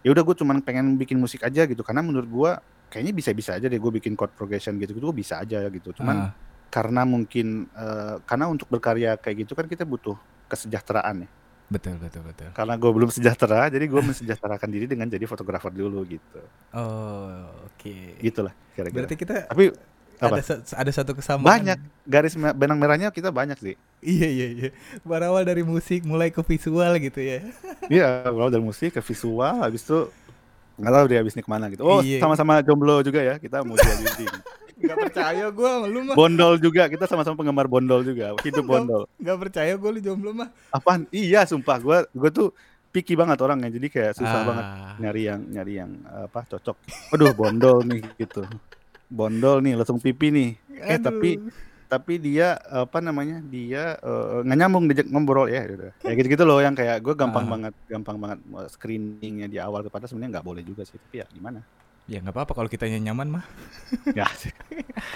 [0.00, 1.82] ya udah gue cuman pengen bikin musik aja gitu.
[1.82, 2.50] Karena menurut gue
[2.88, 5.90] kayaknya bisa-bisa aja deh gue bikin chord progression gitu gitu gue bisa aja gitu.
[5.92, 6.30] Cuman ah,
[6.70, 10.14] karena mungkin eh, karena untuk berkarya kayak gitu kan kita butuh
[10.46, 11.28] kesejahteraan ya
[11.74, 12.48] betul betul betul.
[12.52, 17.94] karena gue belum sejahtera jadi gue mensejahterakan diri dengan jadi fotografer dulu gitu Oh oke.
[18.18, 19.74] gitulah kira-kira Berarti kita tapi
[20.14, 20.42] apa ada
[20.78, 21.42] ada satu kesamaan.
[21.44, 24.68] banyak garis benang merahnya kita banyak sih Iya iya iya.
[25.00, 27.40] Berawal dari musik mulai ke visual gitu ya.
[27.88, 30.12] Iya, kalau dari musik ke visual, habis itu
[30.76, 31.80] nggak tahu dia habis ini ke mana gitu.
[31.80, 32.20] Oh, Iya.
[32.20, 34.28] sama-sama jomblo juga ya, kita mau jual diri.
[34.76, 36.14] Gak percaya gue lu mah.
[36.14, 39.02] bondol juga, kita sama-sama penggemar bondol juga, hidup bondol.
[39.16, 40.48] Gak percaya gue lu jomblo mah.
[40.68, 41.06] Apaan?
[41.08, 42.50] Iya, sumpah, gua gua tuh
[42.90, 44.46] picky banget orangnya, jadi kayak susah Ah.
[44.46, 44.64] banget
[44.98, 46.76] nyari yang nyari yang apa cocok.
[47.10, 48.42] Aduh, bondol nih gitu.
[49.06, 50.50] Bondol nih, langsung pipi nih.
[50.74, 51.04] Eh, Aduh.
[51.04, 51.30] tapi
[51.84, 56.42] tapi dia apa namanya dia uh, nggak nyambung diajak ngobrol ya udah ya gitu gitu
[56.42, 57.50] loh yang kayak gue gampang Ah.
[57.54, 61.26] banget gampang banget uh, screeningnya di awal kepada sebenarnya nggak boleh juga sih tapi ya
[61.30, 61.62] gimana
[62.04, 63.44] Ya nggak apa-apa kalau kitanya nyaman mah.
[64.18, 64.28] ya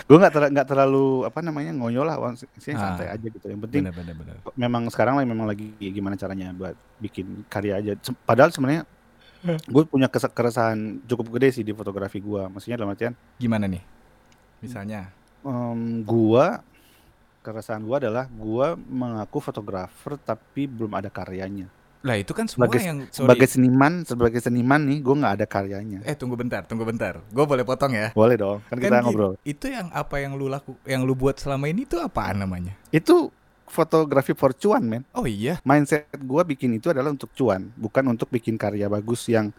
[0.04, 2.94] gue nggak ter- terlalu apa namanya ngoyo lah sih Ah.
[2.94, 4.34] santai aja gitu yang penting Bener bener bener.
[4.54, 8.88] memang sekarang lah memang lagi gimana caranya buat bikin karya aja padahal sebenarnya
[9.68, 13.82] gue punya keresahan cukup gede sih di fotografi gue maksudnya dalam artian Gimana nih?
[14.58, 15.12] Misalnya.
[15.40, 16.60] em, gua
[17.40, 22.78] keresahan gua adalah gua mengaku fotografer tapi belum ada karyanya Lah itu kan semua Sebagai-
[22.80, 23.26] yang sorry.
[23.26, 27.18] sebagai seniman sebagai seniman nih gua nggak ada karyanya Eh tunggu bentar, tunggu bentar.
[27.26, 28.10] Gue boleh potong ya?
[28.12, 31.12] boleh dong kan kita Kan gi- ngobrol Itu yang apa yang lu laku, yang lu
[31.12, 32.78] buat selama ini itu apaan namanya?
[32.88, 33.34] itu
[33.66, 35.58] fotografi for cuan men Oh iya.
[35.60, 39.50] mindset gua bikin itu adalah untuk cuan bukan untuk bikin karya bagus yang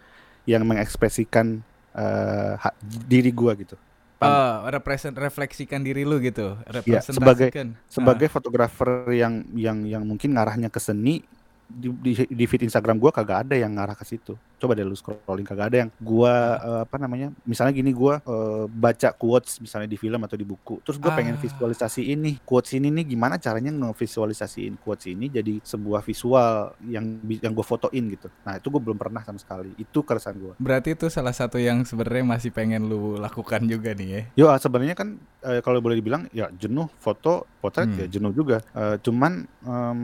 [0.43, 1.60] yang mengekspresikan
[1.91, 2.73] eh, hak
[3.04, 3.75] diri gua gitu?
[4.17, 6.60] Oh, represent refleksikan diri lu gitu.
[6.84, 11.23] Iya, sebagai- sebagai fotografer yang yang yang mungkin ngarahnya ke seni
[11.69, 14.34] di, di, di feed Instagram gua kagak ada yang ngarah ke situ.
[14.58, 17.29] Coba deh lu scrolling kagak ada yang gua eh, apa namanya?
[17.45, 20.82] Misalnya gini gua eh, baca quotes misalnya di film atau di buku.
[20.82, 21.39] Terus gua pengen Ah.
[21.39, 22.41] visualisasi ini.
[22.41, 27.05] Quotes ini nih gimana caranya ngevisualisasiin quotes ini jadi sebuah visual yang
[27.39, 28.27] yang gua fotoin gitu.
[28.41, 29.71] Nah, itu gua belum pernah sama sekali.
[29.77, 30.53] Itu keresahan gua.
[30.58, 34.21] Berarti itu salah satu yang sebenarnya masih pengen lu lakukan juga nih ya.
[34.36, 37.99] Yo sebenarnya kan eh, kalau boleh dibilang ya jenuh foto potret Hmm.
[38.01, 38.60] ya jenuh juga.
[38.73, 39.99] Eh, cuman em,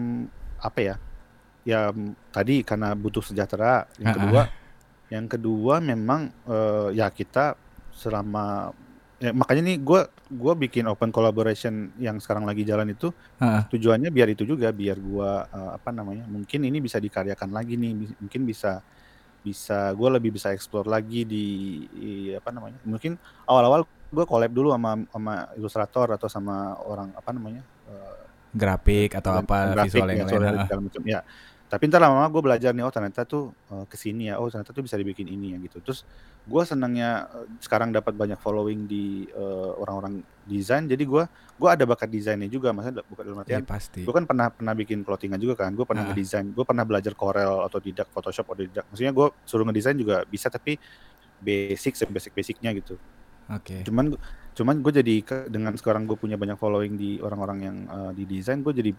[0.57, 0.95] apa ya?
[1.65, 1.89] Ya
[2.29, 3.89] tadi karena butuh sejahtera.
[3.97, 4.41] Yang Ah, kedua,
[5.11, 7.57] yang kedua memang eh, ya kita
[7.93, 8.73] selama
[9.21, 10.01] ya, makanya nih gue
[10.35, 14.97] gua bikin open collaboration yang sekarang lagi jalan itu Ah, tujuannya biar itu juga biar
[15.01, 18.81] gua eh, apa namanya mungkin ini bisa dikaryakan lagi nih mungkin bisa
[19.45, 21.45] bisa gue lebih bisa explore lagi di,
[21.93, 23.17] i- apa namanya mungkin
[23.49, 28.25] awal-awal gue collab dulu sama sama ilustrator atau sama orang apa namanya eh,
[28.55, 30.63] grafik atau apa grafik visual ya, yang soal lain.
[30.63, 31.01] segala macam.
[31.05, 31.19] ya
[31.65, 34.69] tapi ntar lama-lama gue belajar nih oh ternyata tuh eh, ke sini ya oh ternyata
[34.69, 36.05] tuh bisa dibikin ini ya gitu terus
[36.45, 41.23] gue senangnya eh, sekarang dapat banyak following di eh, orang-orang desain jadi gue
[41.55, 44.01] gue ada bakat desainnya juga maksudnya bukan dalam Iya artian pasti.
[44.05, 46.13] gue kan pernah pernah bikin clothingan juga kan gue pernah Ah.
[46.13, 50.21] ngedesain gue pernah belajar Corel atau tidak Photoshop atau tidak maksudnya gue suruh ngedesain juga
[50.23, 50.77] bisa tapi
[51.41, 52.95] basic basic basicnya gitu
[53.49, 53.81] Oke.
[53.83, 54.13] cuman
[54.53, 55.15] cuman gue jadi
[55.47, 58.91] dengan sekarang gue punya banyak following di orang-orang yang eh, di desain gue jadi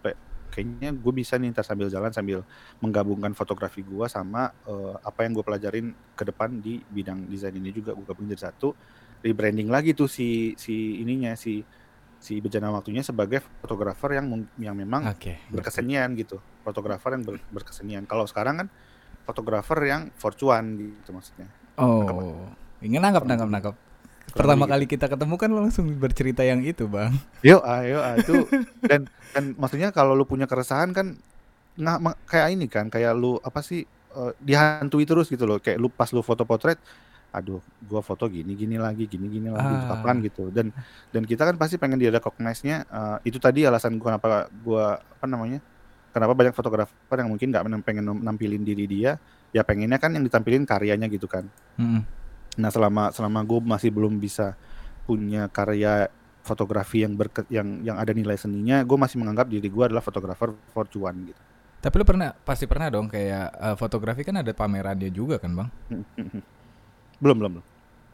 [0.51, 2.41] kayaknya gue bisa nih ntar sambil jalan sambil
[2.79, 7.69] menggabungkan fotografi gue sama eh, apa yang gue pelajarin ke depan di bidang desain ini
[7.71, 7.93] juga.
[7.93, 8.73] Gue gabung jadi satu
[9.21, 11.65] rebranding lagi tuh si si ininya si
[12.17, 14.25] si bejana waktunya sebagai fotografer yang
[14.57, 15.37] yang memang Oke.
[15.53, 16.41] berkesenian gitu.
[16.65, 18.09] Fotografer yang ber- berkesenian.
[18.09, 18.67] Kalau sekarang kan
[19.23, 21.47] fotografer yang forcuan gitu maksudnya.
[21.77, 22.49] Oh,
[22.81, 23.75] ingin nangkap nangkap nangkap.
[24.37, 27.17] Pertama kali kita ketemu kan lu langsung bercerita yang itu, Bang.
[27.41, 28.45] Yuk, ayo, ah, itu
[28.85, 31.17] dan dan maksudnya kalau lu punya keresahan kan
[31.77, 35.89] ma- kayak ini kan, kayak lu apa sih eh, dihantui terus gitu loh, kayak lu
[35.89, 36.77] pas lu foto potret,
[37.29, 39.97] aduh, gua foto gini gini lagi, gini gini lagi, Ah.
[39.97, 40.49] kapan gitu.
[40.49, 40.69] Dan
[41.11, 45.25] dan kita kan pasti pengen dia recognize-nya eh, itu tadi alasan gua kenapa gua apa
[45.25, 45.59] namanya?
[46.13, 49.21] Kenapa banyak fotografer yang mungkin nggak pengen nampilin diri dia,
[49.53, 51.45] ya pengennya kan yang ditampilin karyanya gitu kan.
[51.77, 52.01] Mm-mm.
[52.57, 54.57] Nah selama selama gue masih belum bisa
[55.07, 56.09] punya karya
[56.43, 60.55] fotografi yang berke, yang yang ada nilai seninya, gue masih menganggap diri gue adalah fotografer
[60.71, 61.41] for cuan gitu.
[61.77, 65.69] Tapi lu pernah pasti pernah dong kayak eh, fotografi kan ada pamerannya juga kan, Bang?
[67.23, 67.65] belum belum belum.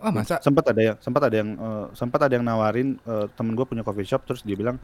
[0.04, 3.54] Wah, masa Sempat ada yang sempat ada yang eh, sempat ada yang nawarin eh, temen
[3.56, 4.82] gue punya coffee shop terus dia bilang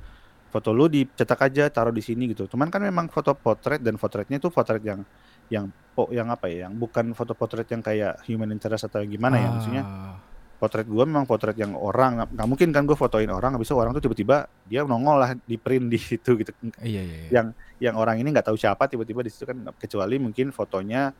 [0.50, 2.46] foto lu dicetak aja taruh di sini gitu.
[2.46, 5.02] Cuman kan memang foto potret dan potretnya itu potret yang
[5.48, 6.66] yang po, yang apa ya?
[6.66, 9.84] Yang bukan foto potret yang kayak human interest atau gimana ya maksudnya.
[9.86, 10.18] Ah,
[10.60, 13.96] potret gue memang potret yang orang nggak mungkin kan gue fotoin orang habis itu orang
[13.96, 16.52] tuh tiba-tiba dia nongol lah di print di situ gitu
[16.84, 17.30] Iya, iya, iya.
[17.32, 17.48] yang
[17.80, 21.16] yang orang ini nggak tahu siapa tiba-tiba di situ kan kecuali mungkin fotonya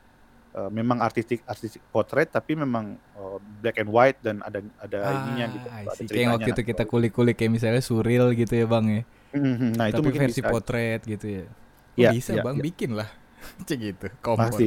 [0.52, 5.46] eh, memang artistik artistik potret tapi memang eh, black and white dan ada ada ininya
[5.56, 5.92] gitu Ah, ada.
[6.12, 9.08] Kayak waktu itu kita kulik-kulik kayak misalnya surreal gitu ya, Bang ya.
[9.30, 11.46] Mhm, nah itu Tapi mungkin versi bisa potret gitu ya.
[11.46, 11.54] Oh,
[11.96, 12.64] Iya, bisa, iya, Bang, iya.
[12.66, 13.10] bikin lah.
[13.68, 14.08] Cek gitu.
[14.20, 14.50] Kompor.
[14.50, 14.66] pasti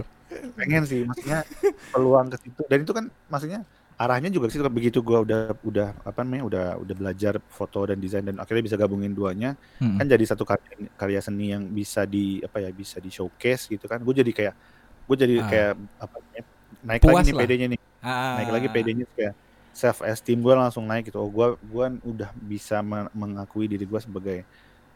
[0.57, 1.44] pengen sih maksudnya
[1.92, 3.68] peluang ke situ dan itu kan maksudnya
[4.01, 8.25] arahnya juga situ begitu gue udah udah apa namanya udah udah belajar foto dan desain
[8.25, 10.01] dan akhirnya bisa gabungin duanya Mm-mm.
[10.01, 13.85] kan jadi satu karya, karya seni yang bisa di apa ya bisa di showcase gitu
[13.85, 14.55] kan gue jadi kayak
[15.05, 15.48] gue jadi Ah.
[15.53, 16.42] kayak apa namanya
[16.81, 17.38] naik Puas lagi nih.
[17.44, 19.33] PD-nya nih Ah, naik lagi PD-nya kayak
[19.72, 21.18] self esteem gue langsung naik gitu.
[21.20, 24.44] Oh gue gua udah bisa men- mengakui diri gue sebagai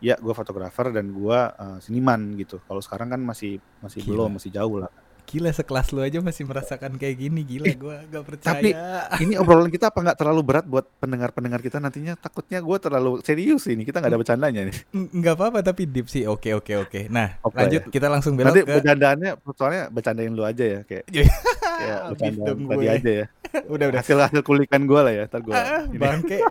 [0.00, 2.60] ya gue fotografer dan gue uh, seniman gitu.
[2.68, 4.28] Kalau sekarang kan masih masih Gila.
[4.28, 4.92] belum masih jauh lah
[5.26, 8.54] Gila sekelas lu aja masih merasakan kayak gini gila gua gak percaya.
[8.54, 8.68] Tapi
[9.20, 13.66] ini obrolan kita apa nggak terlalu berat buat pendengar-pendengar kita nantinya takutnya gue terlalu serius
[13.66, 14.74] ini kita nggak ada bercandanya nih.
[14.94, 16.22] nggak apa-apa tapi deep sih.
[16.24, 17.00] Oke oke oke.
[17.08, 17.90] Nah, Oke, lanjut ya.
[17.90, 22.58] kita langsung belok Nanti ke bercandaannya soalnya bercandain lu aja ya kayak Habis bercandaan dong
[22.64, 22.94] tadi gue.
[22.94, 23.24] aja ya.
[23.74, 24.00] udah udah.
[24.00, 25.22] Hasil hasil kulikan gue lah ya.
[25.26, 26.38] Ntar gue Ah, bangke.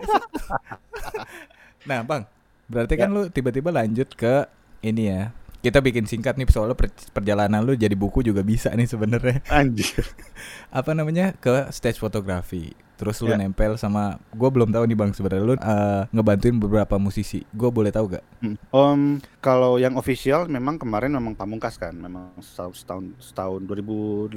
[1.88, 2.24] nah, Bang.
[2.66, 3.00] Berarti Ya.
[3.06, 4.44] kan lu tiba-tiba lanjut ke
[4.82, 5.22] ini ya.
[5.66, 9.42] Kita bikin singkat nih soalnya per- perjalanan lu jadi buku juga bisa nih sebenarnya.
[9.50, 10.06] anjir.
[10.70, 11.34] Apa namanya?
[11.34, 12.70] Ke stage fotografi.
[12.96, 13.36] Terus lu Ya.
[13.36, 17.44] nempel sama gua belum tahu nih Bang sebenarnya lu eh, ngebantuin beberapa musisi.
[17.50, 18.24] Gua boleh tahu gak?
[18.40, 18.56] Hmm.
[18.70, 19.02] Om
[19.42, 24.32] kalau yang official memang kemarin memang pamungkas kan, memang setahun setahun, setahun 2018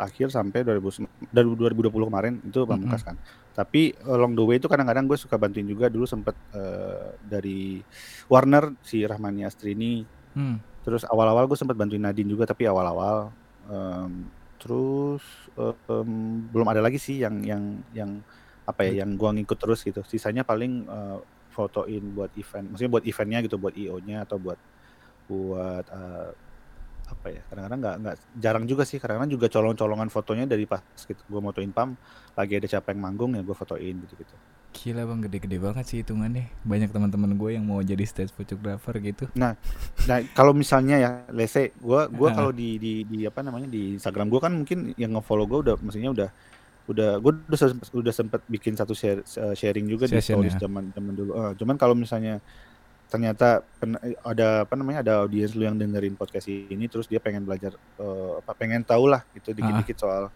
[0.00, 3.14] akhir sampai 2000 dari 2020 kemarin itu pamungkas kan.
[3.52, 7.78] Tapi along the way itu kadang-kadang gue suka bantuin juga dulu sempet eh, dari
[8.26, 10.62] Warner si Rahmani Astrini, Hmm.
[10.80, 13.30] Terus awal-awal gue sempat bantuin Nadine juga tapi awal-awal
[13.70, 14.26] Em,
[14.58, 15.22] terus
[15.56, 16.10] em,
[16.50, 17.62] belum ada lagi sih yang yang
[17.94, 18.10] yang
[18.66, 20.02] apa ya yang gua ngikut terus gitu.
[20.02, 21.18] Sisanya paling eh,
[21.54, 24.58] fotoin buat event, maksudnya buat eventnya gitu, buat IO-nya atau buat
[25.30, 26.30] buat eh,
[27.10, 27.42] apa ya?
[27.46, 28.98] Kadang-kadang nggak nggak jarang juga sih.
[28.98, 31.94] Kadang-kadang juga colong-colongan fotonya dari pas gitu, gua motoin pam
[32.34, 34.34] lagi ada yang manggung ya gua fotoin gitu-gitu.
[34.70, 36.46] Gila Bang gede-gede banget sih hitungannya.
[36.62, 39.26] Banyak teman-teman gue yang mau jadi stage photographer gitu.
[39.34, 39.58] Nah,
[40.32, 41.10] kalau misalnya ya,
[41.82, 42.36] gua gua Heeh.
[42.38, 45.74] kalau di di di apa namanya di Instagram gua kan mungkin yang nge-follow gua udah
[45.82, 46.28] maksudnya udah
[46.86, 50.56] udah gua udah sempet, udah sempet bikin satu share, eh, sharing juga di Session stories
[50.56, 50.60] ya?
[50.64, 51.30] zaman zaman dulu.
[51.34, 52.38] Eh, cuman kalau misalnya
[53.10, 57.42] ternyata pen- ada apa namanya ada audiens lu yang dengerin podcast ini terus dia pengen
[57.42, 60.30] belajar eh, apa pengen tahu lah gitu dikit-dikit soal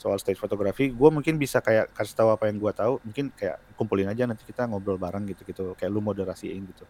[0.00, 3.60] soal stage fotografi, gua mungkin bisa kayak kasih tahu apa yang gua tahu, mungkin kayak
[3.76, 6.88] kumpulin aja nanti kita ngobrol bareng gitu-gitu, kayak lu moderasiin gitu.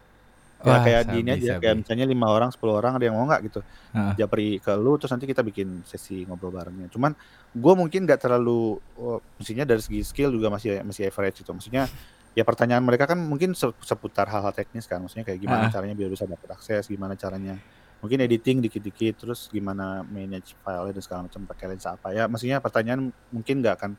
[0.61, 3.17] Ya Wah, kayak di sabi, ini aja, kayak misalnya lima orang, 10 orang ada yang
[3.17, 3.59] mau nggak gitu.
[3.91, 4.13] Heeh.
[4.15, 6.85] Japri ke lu terus nanti kita bikin sesi ngobrol barengnya.
[6.93, 7.17] Cuman
[7.51, 11.49] gue mungkin nggak terlalu oh, maksudnya dari segi skill juga masih masih average gitu.
[11.51, 11.89] Maksudnya
[12.31, 15.01] ya pertanyaan mereka kan mungkin se- seputar hal-hal teknis kan.
[15.01, 15.73] Maksudnya kayak gimana Ah.
[15.73, 17.57] caranya biar bisa dapat akses, gimana caranya
[18.01, 22.25] mungkin editing dikit-dikit terus gimana manage file dan segala macam pakai lensa apa ya.
[22.25, 23.91] Maksudnya pertanyaan mungkin nggak akan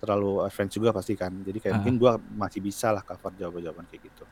[0.00, 1.32] terlalu advance juga pasti kan.
[1.40, 1.78] Jadi kayak Ah.
[1.78, 4.24] mungkin gua masih bisa lah cover jawaban-jawaban kayak gitu.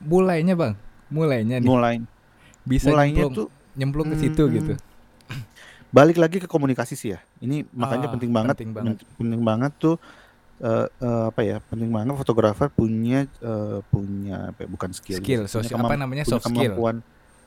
[0.00, 0.74] Mulainya Bang.
[1.08, 1.68] Mulainya nih.
[1.68, 1.96] Mulai
[2.64, 4.54] Bisa mulainya nyemplung, tuh nyemplung ke situ Hmm.
[4.56, 4.74] gitu.
[5.94, 7.22] balik lagi ke komunikasi sih ya.
[7.38, 8.96] Ini makanya Ah, penting banget, penting banget.
[9.14, 9.96] penting banget tuh
[10.58, 11.62] eh, eh, apa ya?
[11.62, 16.34] Penting banget fotografer punya eh, punya apa ya, bukan skill, Skill, sosial apa namanya punya
[16.34, 16.74] soft skill.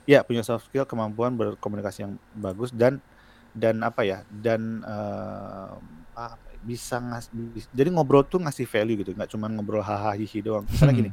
[0.08, 3.04] Ya punya soft skill, kemampuan berkomunikasi yang bagus dan
[3.52, 4.24] dan apa ya?
[4.32, 5.72] Dan eh,
[6.16, 6.28] ya,
[6.64, 7.28] bisa ngas,
[7.76, 10.64] jadi ngobrol tuh ngasih value gitu, nggak cuma ngobrol hahaha hihi doang.
[10.66, 11.02] Misalnya Hmm.
[11.04, 11.12] gini,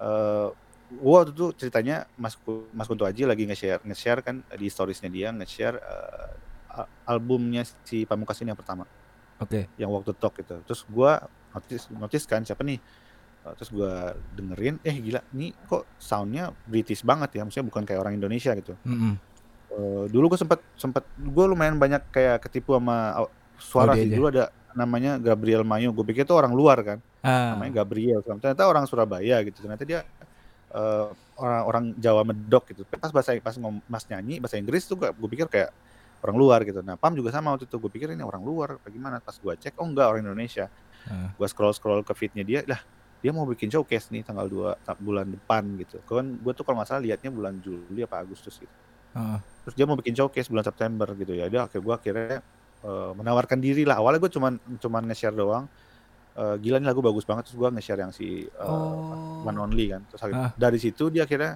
[0.00, 0.48] eh
[0.92, 2.36] gua waktu itu ceritanya Mas
[2.76, 5.80] Mas Kunto Aji lagi nge-share nge-share kan di storiesnya dia nge-share
[6.68, 8.84] a- albumnya si Pamungkas ini yang pertama
[9.40, 9.72] Oke.
[9.80, 11.24] yang waktu talk gitu terus gua
[11.56, 12.76] notice notice kan siapa nih
[13.42, 18.14] terus gua dengerin eh gila nih kok soundnya British banget ya maksudnya bukan kayak orang
[18.14, 18.78] Indonesia gitu.
[18.86, 19.18] Mm-mm.
[19.72, 24.08] Eh, dulu gue sempet sempet gue lumayan banyak kayak ketipu sama au- suara Audio sih.
[24.12, 24.14] aja.
[24.14, 24.44] dulu ada
[24.76, 26.98] namanya Gabriel Mayo gue pikir itu orang luar kan.
[27.24, 29.64] Ah, namanya Gabriel ternyata orang Surabaya gitu.
[29.64, 30.04] Ternyata dia
[30.70, 31.06] eh,
[31.40, 32.84] orang orang Jawa medok gitu.
[32.84, 35.72] Pas bahasa pas ngom, mas nyanyi bahasa Inggris tuh gue pikir kayak
[36.22, 36.84] orang luar gitu.
[36.84, 37.76] Nah Pam juga sama waktu itu.
[37.80, 40.68] Gue pikir ini orang luar bagaimana pas gue cek oh enggak orang Indonesia.
[41.02, 41.34] Ah.
[41.34, 42.78] gue scroll scroll ke feednya dia lah
[43.22, 46.02] dia mau bikin showcase nih tanggal 2 bulan depan gitu.
[46.02, 48.74] Kan gue tuh kalau nggak salah liatnya bulan Juli apa Agustus gitu.
[49.12, 49.36] Ah.
[49.62, 51.36] terus dia mau bikin showcase bulan September gitu.
[51.36, 52.38] Ya dia akhirnya gue akhirnya
[52.82, 54.02] eh, menawarkan diri lah.
[54.02, 55.70] Awalnya gue cuman cuman nge-share doang.
[56.34, 57.46] Eh, gila nih lagu bagus banget.
[57.46, 59.46] Terus gue nge-share yang si eh, Oh.
[59.46, 60.02] One Only kan.
[60.10, 60.50] Terus Ah.
[60.58, 61.54] dari situ dia akhirnya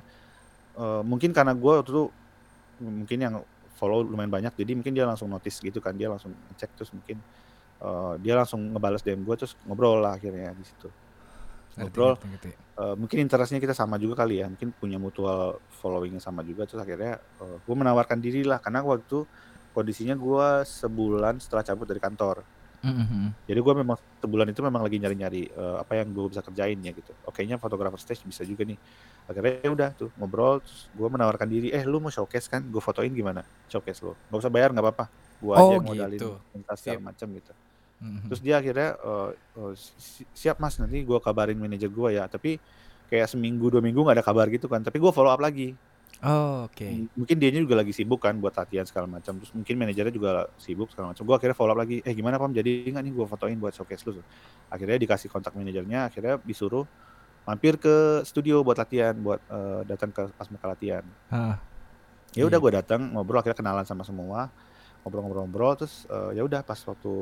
[0.78, 2.04] eh, mungkin karena gue waktu itu
[2.78, 3.34] mungkin yang
[3.74, 5.98] follow lumayan banyak jadi mungkin dia langsung notice gitu kan.
[5.98, 7.18] Dia langsung ngecek terus mungkin
[7.82, 10.86] eh, dia langsung ngebales DM gue terus ngobrol lah akhirnya di situ
[11.76, 12.50] ngobrol ngerti, ngerti.
[12.76, 16.80] Eh, mungkin interestnya kita sama juga kali ya mungkin punya mutual followingnya sama juga terus
[16.84, 19.24] akhirnya gue menawarkan diri lah karena waktu
[19.76, 22.40] kondisinya gue sebulan setelah cabut dari kantor.
[22.86, 23.34] Mm-mm.
[23.50, 26.92] jadi gue memang sebulan itu memang lagi nyari-nyari eh, apa yang gue bisa kerjain ya
[26.94, 27.12] gitu.
[27.26, 28.78] Oke nya fotografer stage bisa juga nih.
[29.26, 32.62] Akhirnya ya udah tuh ngobrol terus gue menawarkan diri eh lu mau showcase kan?
[32.68, 33.42] Gue fotoin gimana?
[33.66, 35.04] Showcase lo nggak usah bayar nggak apa-apa.
[35.42, 36.30] Gue aja Oh, modalin gitu.
[36.54, 37.52] pentas segala macam gitu
[37.96, 38.28] Mhm.
[38.28, 42.28] terus dia akhirnya eh, eh, si- siap mas nanti gue kabarin manajer gue ya.
[42.28, 42.60] Tapi
[43.06, 44.80] kayak seminggu dua minggu nggak ada kabar gitu kan.
[44.80, 45.72] Tapi gue follow up lagi.
[46.20, 46.80] Oh, oke.
[46.80, 49.36] M- mungkin dia juga lagi sibuk kan buat latihan segala macam.
[49.36, 51.24] Terus mungkin manajernya juga sibuk segala macam.
[51.24, 52.52] Gue akhirnya follow up lagi eh gimana pam?
[52.52, 54.20] Jadi nggak nih gue fotoin buat showcase lu?
[54.66, 56.88] Akhirnya dikasih kontak manajernya akhirnya disuruh
[57.44, 57.94] mampir ke
[58.24, 61.04] studio buat latihan buat eh, datang ke pas muka latihan.
[61.28, 61.60] Ah,
[62.32, 62.64] ya udah Iya.
[62.64, 64.48] gue datang ngobrol akhirnya kenalan sama semua
[65.06, 67.12] ngobrol-ngobrol-ngobrol terus uh, ya udah pas waktu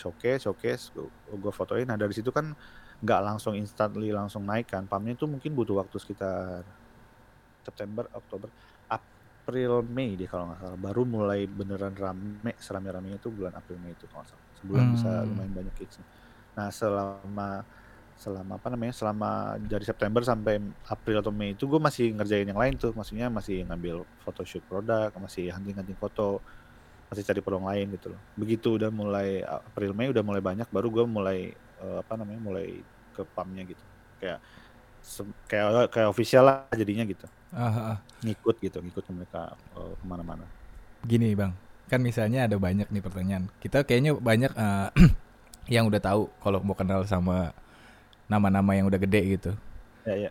[0.00, 0.88] showcase showcase
[1.28, 1.84] gue fotoin.
[1.84, 2.56] Nah dari situ kan
[3.04, 4.88] nggak langsung instantly langsung naik kan.
[4.88, 6.64] Pumpnya itu mungkin butuh waktu sekitar
[7.60, 8.48] September Oktober
[8.88, 10.78] April Mei deh kalau nggak salah.
[10.80, 14.46] Baru mulai beneran rame serame ramenya itu bulan April Mei itu kalau nggak salah.
[14.64, 15.28] Sebulan bisa Hmm.
[15.28, 16.00] lumayan banyak gigs
[16.54, 17.66] nah selama
[18.14, 22.56] selama apa namanya selama dari September sampai April atau Mei itu gue masih ngerjain yang
[22.56, 22.94] lain tuh.
[22.94, 26.38] Maksudnya masih ngambil photoshoot produk masih hunting-hunting foto
[27.14, 30.88] masih cari peluang lain gitu loh begitu udah mulai April Mei udah mulai banyak baru
[30.90, 32.66] gue mulai eh, apa namanya mulai
[33.14, 33.84] ke pumpnya gitu
[34.18, 34.38] kayak
[35.50, 37.98] kayak kayak official lah jadinya gitu Ah, ah.
[38.26, 40.46] ngikut gitu ngikut mereka eh, ke mana-mana
[41.04, 41.52] Gini bang,
[41.90, 43.44] kan misalnya ada banyak nih pertanyaan.
[43.60, 44.88] Kita kayaknya banyak eh,
[45.74, 47.52] yang udah tahu kalau mau kenal sama
[48.32, 49.52] nama-nama yang udah gede gitu.
[50.04, 50.30] ya ya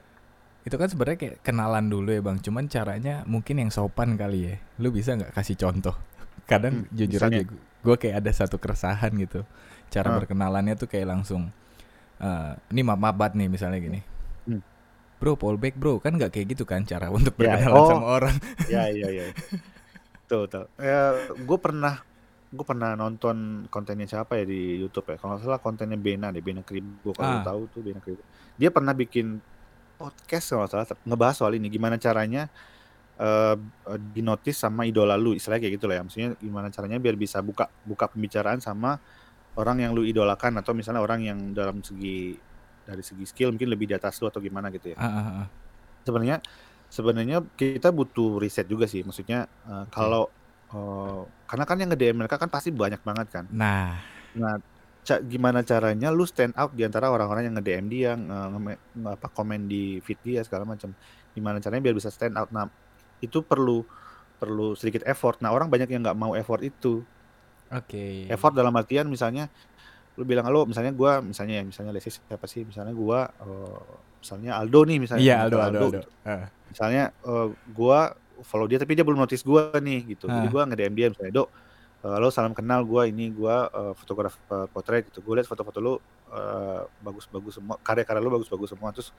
[0.64, 2.38] Itu kan sebenarnya kayak kenalan dulu ya bang.
[2.40, 4.56] Cuman caranya mungkin yang sopan kali ya.
[4.80, 5.96] Lu bisa nggak kasih contoh?
[6.44, 7.42] Kadang Hmm, jujur misalnya?
[7.42, 9.44] aja gue kayak ada satu keresahan gitu.
[9.88, 10.16] Cara Ah.
[10.18, 11.52] berkenalannya tuh kayak langsung.
[12.16, 14.00] eh ini mabat nih misalnya gini.
[14.46, 14.62] Hmm.
[15.18, 17.88] Bro, fallback bro, kan nggak kayak gitu kan cara untuk Ya, berkenalan oh.
[17.90, 18.36] sama orang.
[18.66, 19.26] ya ya ya
[20.26, 22.00] tuh tuh ya gue pernah
[22.48, 26.62] gue pernah nonton kontennya siapa ya di YouTube ya kalau salah kontennya Bena deh Bena
[26.62, 27.44] Kribo kalau lu Ah.
[27.44, 28.24] tahu tuh Bena Kribo
[28.56, 29.42] dia pernah bikin
[29.96, 32.48] podcast kalau salah ngebahas soal ini gimana caranya
[33.20, 33.56] eh
[33.90, 36.04] eh, dinotis sama idola lu istilahnya kayak gitu lah ya.
[36.06, 38.98] Maksudnya gimana caranya biar bisa buka buka pembicaraan sama
[39.58, 42.34] orang yang lu idolakan atau misalnya orang yang dalam segi
[42.84, 44.98] dari segi skill mungkin lebih di atas lu atau gimana gitu ya.
[45.00, 45.48] Ah, ah.
[46.06, 46.38] sebenarnya
[46.90, 49.02] sebenarnya kita butuh riset juga sih.
[49.06, 50.30] Maksudnya eh, kalau
[50.74, 53.46] eh, karena kan yang nge-DM mereka kan pasti banyak banget kan.
[53.54, 54.02] Nah,
[54.34, 54.56] nah
[55.06, 59.14] ca- gimana caranya lu stand out di antara orang-orang yang nge-DM dia nge- nge- nge-
[59.20, 60.92] apa komen di feed dia segala macam.
[61.36, 62.50] Gimana caranya biar bisa stand out?
[62.54, 62.68] Nah
[63.24, 63.88] itu perlu
[64.36, 67.00] perlu sedikit effort nah orang banyak yang nggak mau effort itu
[67.70, 68.06] oke.
[68.28, 69.48] effort dalam artian misalnya
[70.14, 73.82] lu bilang lo misalnya gua misalnya ya misalnya say siapa sih misalnya gua eh,
[74.20, 76.02] misalnya Aldo nih misalnya Iya, Michael Aldo, Aldo, Aldo.
[76.22, 76.46] Ah.
[76.68, 78.00] misalnya eh, gua
[78.44, 80.52] follow dia tapi dia belum notice gua nih gitu jadi Ah.
[80.52, 81.50] gua nge-DM dia misalnya dok
[82.04, 84.38] eh, halo salam kenal gua ini gua eh, fotografer
[84.70, 85.94] potret gitu gue liat foto-foto lu
[86.30, 89.10] eh, bagus-bagus semua karya-karya lu bagus-bagus semua terus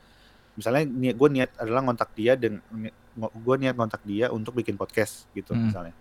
[0.54, 2.58] misalnya niat gue niat adalah ngontak dia dan
[3.14, 5.68] gue niat ngontak dia untuk bikin podcast gitu Hmm.
[5.68, 5.94] misalnya.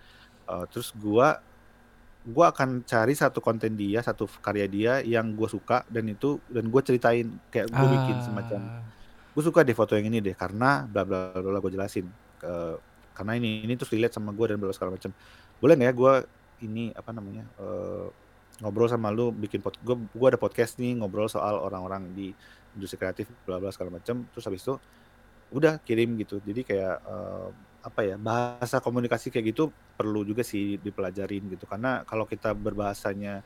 [0.44, 1.40] Eh, terus gua
[2.24, 6.72] gua akan cari satu konten dia satu karya dia yang gue suka dan itu dan
[6.72, 8.80] gue ceritain kayak gue bikin semacam Ah,
[9.30, 12.08] gue suka deh foto yang ini deh karena bla bla bla gue jelasin
[12.40, 12.80] ke
[13.12, 15.12] karena ini ini terus dilihat sama gue dan bla segala macam.
[15.60, 16.14] Boleh nggak ya gue
[16.64, 18.08] ini apa namanya eh,
[18.64, 22.32] ngobrol sama lu bikin pod gue gue ada podcast nih ngobrol soal orang-orang di
[22.76, 24.76] industri kreatif bla bla segala macam terus habis itu
[25.54, 27.48] udah kirim gitu jadi kayak eh,
[27.84, 33.46] apa ya bahasa komunikasi kayak gitu perlu juga sih dipelajarin gitu karena kalau kita berbahasanya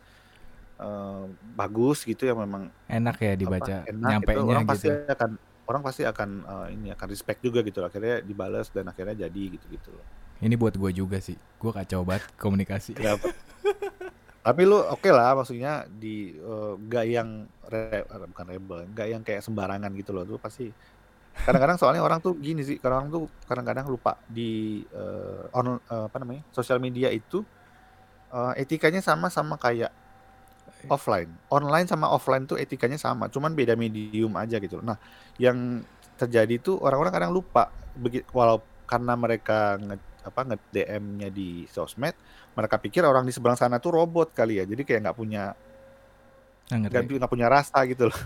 [0.80, 1.25] eh,
[1.57, 4.71] bagus gitu ya memang enak ya apa, dibaca enak gitu, nyampainya orang gitu.
[4.71, 5.32] pasti akan
[5.67, 9.67] orang pasti akan eh, ini akan respect juga gitu akhirnya dibalas dan akhirnya jadi gitu
[9.67, 10.07] gitu loh
[10.38, 11.34] Ini buat gue juga sih.
[11.57, 12.93] Gue kacau banget komunikasi.
[12.93, 13.34] Kenapa?
[14.47, 19.21] tapi lu oke lah maksudnya di eh, nggak yang re, eh, bukan rebel nggak yang
[19.27, 20.23] kayak sembarangan gitu loh.
[20.23, 20.71] Tuh pasti
[21.35, 26.17] kadang-kadang soalnya orang tuh gini sih orang tuh kadang-kadang lupa di eh, on eh, apa
[26.23, 27.43] namanya sosial media itu
[28.31, 29.91] eh, etikanya sama sama kayak
[30.87, 31.27] offline.
[31.51, 34.95] Online sama offline tuh etikanya sama cuman beda medium aja gitu nah
[35.35, 35.83] yang
[36.15, 37.67] terjadi tuh orang-orang kadang lupa
[37.99, 42.15] begitu walau karena mereka nge, apa nge DM-nya di sosmed
[42.58, 45.43] mereka pikir orang di seberang sana tuh robot kali ya jadi kayak nggak punya
[46.68, 48.20] Nggak punya rasa gitu loh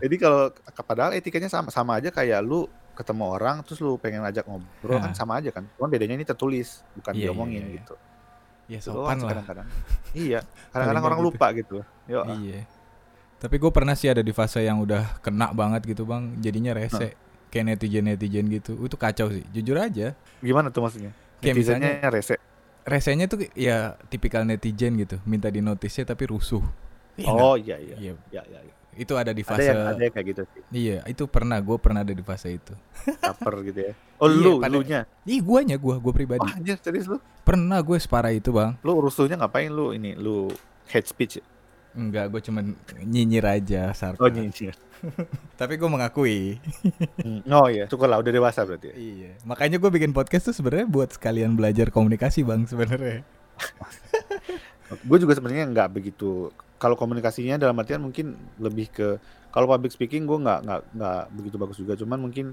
[0.00, 0.48] jadi kalau
[0.80, 2.64] padahal etikanya sama sama aja kayak lu
[2.96, 5.16] ketemu orang terus lu pengen ajak ngobrol kan Hah.
[5.16, 7.76] sama aja kan cuman bedanya ini tertulis bukan Iya, iya, diomongin iya, iya.
[7.80, 7.94] gitu
[8.70, 9.28] Ya Itu sopan lah.
[9.36, 9.66] kadang-kadang
[10.16, 10.40] iya
[10.72, 11.28] kadang-kadang orang gitu.
[11.28, 11.76] lupa gitu
[12.08, 12.64] yo Iya.
[13.36, 16.38] Tapi gue pernah sih ada di fase yang udah kena banget gitu bang.
[16.38, 17.18] Jadinya rese.
[17.50, 18.78] Kayak netizen-netizen gitu.
[18.78, 19.42] Itu kacau sih.
[19.50, 20.14] Jujur aja.
[20.38, 21.10] gimana tuh maksudnya
[21.42, 22.38] Kayak netizennya rese
[22.82, 25.22] Resenya tuh ya tipikal netizen gitu.
[25.22, 26.62] Minta di notisnya tapi rusuh.
[27.14, 28.12] Iya oh iya iya Iya.
[28.30, 28.72] iya iya.
[28.92, 29.64] Itu ada di ada fase.
[29.66, 31.56] yang ada yang kayak gitu sih Iya, itu pernah.
[31.58, 32.72] Gue pernah ada di fase itu.
[33.24, 36.40] caper gitu ya oh Iya, lu pada- lu nya Ih, guanya gua, gue pribadi.
[36.40, 38.76] oh anjir serius lu Pernah gue separah itu bang.
[38.80, 40.52] lu rusuhnya ngapain lu ini lu
[40.88, 41.44] hate speech ya?
[41.92, 42.72] Enggak, gue cuman
[43.02, 44.16] nyinyir aja, sarkas.
[44.18, 44.72] oh nyinyir
[45.60, 46.58] Tapi gue mengakui.
[47.22, 48.94] Hmm, oh iya syukur lah udah dewasa berarti ya.
[48.94, 49.30] Iya.
[49.44, 53.26] Makanya gue bikin podcast tuh sebenarnya buat sekalian belajar komunikasi bang sebenarnya.
[55.08, 59.08] gue juga sebenarnya nggak begitu kalau komunikasinya dalam artian mungkin lebih ke
[59.48, 62.52] kalau public speaking gue nggak nggak nggak begitu bagus juga cuman mungkin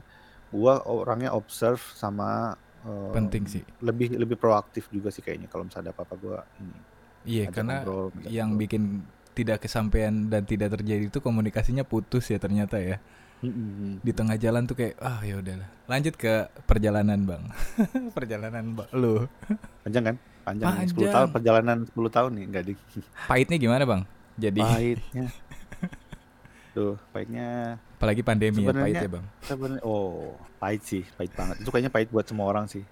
[0.49, 3.63] gue orangnya observe sama eh, Penting sih.
[3.83, 6.79] lebih lebih proaktif juga sih kayaknya kalau misalnya ada apa-apa gue ini
[7.27, 8.61] Iya, karena ngobrol, yang ngobrol.
[8.63, 8.83] bikin
[9.33, 12.97] tidak kesampaian dan tidak terjadi itu komunikasinya putus ya ternyata ya.
[14.03, 15.69] Di tengah jalan tuh kayak ah ya udahlah.
[15.87, 17.47] Lanjut ke perjalanan, Bang.
[18.17, 19.25] perjalanan Bang lu.
[19.87, 21.13] panjang kan panjang, nih, 10 Panjang.
[21.13, 22.73] tahun perjalanan 10 tahun nih enggak di
[23.29, 24.01] Pahitnya gimana, Bang?
[24.39, 25.25] Jadi pahitnya
[26.75, 29.25] tuh pahitnya apalagi pandemi ya pahit ya, Bang.
[29.43, 32.83] sebenarnya oh pahit sih pahit banget itu kayaknya pahit buat semua orang sih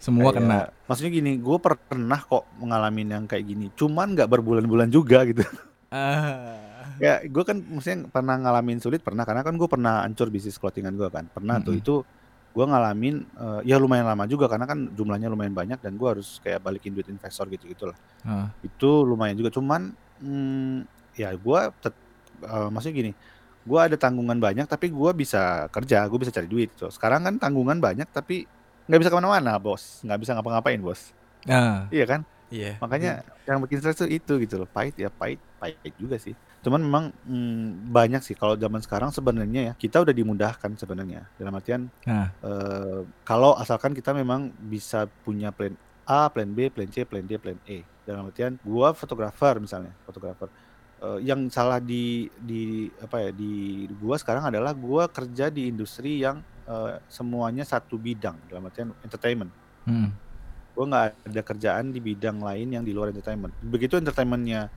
[0.00, 0.58] Semua Kayak- kena.
[0.88, 3.66] maksudnya gini gue pernah kok mengalami yang kayak gini.
[3.76, 5.44] Cuman nggak berbulan-bulan juga gitu.
[5.92, 6.56] Ah.
[7.02, 9.28] ya gue kan maksudnya pernah ngalamin sulit pernah.
[9.28, 11.28] Karena kan gue pernah hancur bisnis clothingan gue kan.
[11.28, 11.82] Pernah tuh Mm-mm.
[11.84, 11.94] itu
[12.50, 14.48] gue ngalamin eh, ya lumayan lama juga.
[14.48, 17.98] Karena kan jumlahnya lumayan banyak dan gue harus kayak balikin duit investor gitu gitulah.
[18.24, 18.48] Ah.
[18.64, 19.52] itu lumayan juga.
[19.52, 21.60] Cuman hmm, ya gue
[22.72, 23.12] maksudnya gini
[23.60, 27.36] gue ada tanggungan banyak tapi gue bisa kerja gue bisa cari duit tuh sekarang kan
[27.36, 28.48] tanggungan banyak tapi
[28.90, 30.02] nggak bisa ke mana-mana bos.
[30.02, 31.14] Nggak bisa ngapa-ngapain bos.
[31.46, 32.26] Ah, iya kan?
[32.50, 32.82] Iya.
[32.82, 34.66] makanya yang bikin stres tuh itu gitu loh.
[34.66, 36.34] Pahit ya pahit pahit juga sih.
[36.66, 38.34] Cuman memang hmm, banyak sih.
[38.34, 41.30] Kalau zaman sekarang sebenarnya ya kita udah dimudahkan sebenarnya.
[41.38, 42.34] Dalam artian Nah.
[42.42, 45.78] eh, kalau asalkan kita memang bisa punya plan
[46.10, 47.86] A, plan B, plan C, plan D, plan E.
[48.02, 50.50] Dalam artian gua fotografer misalnya fotografer.
[51.00, 56.18] Eh, yang salah di di apa ya di gua sekarang adalah gua kerja di industri
[56.18, 59.50] yang eh, semuanya satu bidang dalam artian entertainment
[59.82, 60.12] Hmm.
[60.70, 63.50] gue nggak ada kerjaan di bidang lain yang di luar entertainment.
[63.58, 64.70] Begitu entertainmentnya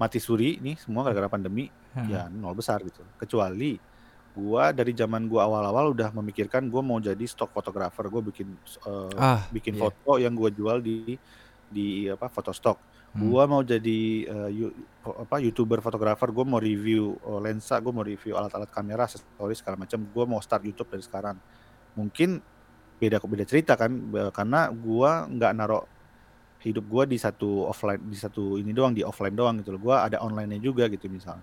[0.00, 2.06] mati suri nih semua gara-gara pandemi, Ah.
[2.08, 3.02] ya nol besar gitu.
[3.20, 3.76] Kecuali
[4.34, 8.48] gua dari zaman gua awal-awal udah memikirkan gua mau jadi stock photographer, gue bikin
[8.82, 9.82] eh, Ah, bikin iya.
[9.84, 11.14] foto yang gua jual di
[11.70, 12.50] di apa foto
[13.14, 13.30] Hmm.
[13.30, 18.02] Gua mau jadi eh, yu- apa youtuber fotografer, gue mau review eh, lensa, gue mau
[18.02, 20.02] review alat-alat kamera, aksesoris segala macam.
[20.02, 21.38] Gue mau start YouTube dari sekarang.
[21.94, 22.42] Mungkin
[22.98, 23.90] beda beda cerita kan,
[24.34, 25.84] karena gua nggak narok
[26.62, 29.82] hidup gua di satu offline di satu ini doang di offline doang gitu loh.
[29.82, 31.42] Gua ada online-nya juga gitu misalnya.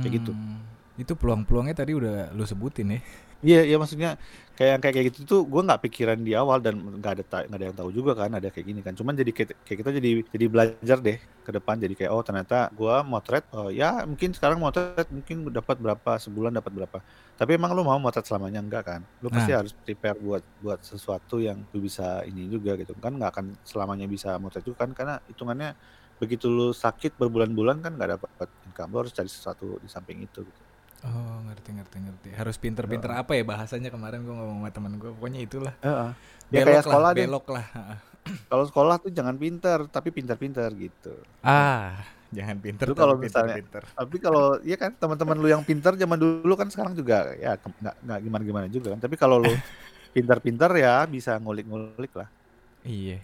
[0.00, 0.32] kayak gitu.
[0.32, 0.60] Hmm.
[1.00, 3.00] Itu peluang-peluangnya tadi udah lu sebutin ya.
[3.42, 4.08] Iya, iya maksudnya
[4.54, 7.58] kayak yang kayak kayak gitu tuh gua nggak pikiran di awal dan nggak ada nggak
[7.58, 8.94] ada yang tahu juga kan ada kayak gini kan.
[8.94, 12.70] Cuman jadi kayak, kayak kita jadi jadi belajar deh ke depan jadi kayak oh ternyata
[12.70, 16.98] gua motret oh, ya mungkin sekarang motret mungkin dapat berapa sebulan dapat berapa.
[17.34, 19.00] Tapi emang lu mau motret selamanya enggak kan?
[19.18, 23.30] Lu pasti harus prepare buat buat sesuatu yang lu bisa ini juga gitu kan nggak
[23.34, 25.74] akan selamanya bisa motret juga kan karena hitungannya
[26.22, 30.46] begitu lu sakit berbulan-bulan kan nggak dapat income lu harus cari sesuatu di samping itu
[30.46, 30.71] gitu.
[31.02, 32.28] Oh, ngerti ngerti ngerti.
[32.32, 35.10] Harus pinter-pinter apa ya bahasanya kemarin gua ngomong sama teman gua.
[35.12, 35.74] Pokoknya itulah.
[35.80, 36.10] Heeh.
[36.48, 37.24] Ya Belok kayak lah, sekolah deh.
[37.26, 37.66] belok lah.
[37.72, 37.98] Ah.
[38.50, 41.10] Kalau sekolah tuh jangan pinter, tapi pintar-pintar gitu.
[41.42, 41.98] Ah,
[42.30, 43.82] jangan pinter Lu tapi kalau misalnya- pinter-pinter.
[43.92, 47.94] Tapi kalau iya kan teman-teman lu yang pintar zaman dulu kan sekarang juga ya nggak
[47.98, 49.02] nggak gimana-gimana juga kan.
[49.02, 49.50] Tapi kalau lu
[50.14, 52.30] pintar-pintar ya bisa ngulik-ngulik lah.
[52.86, 53.18] Iya.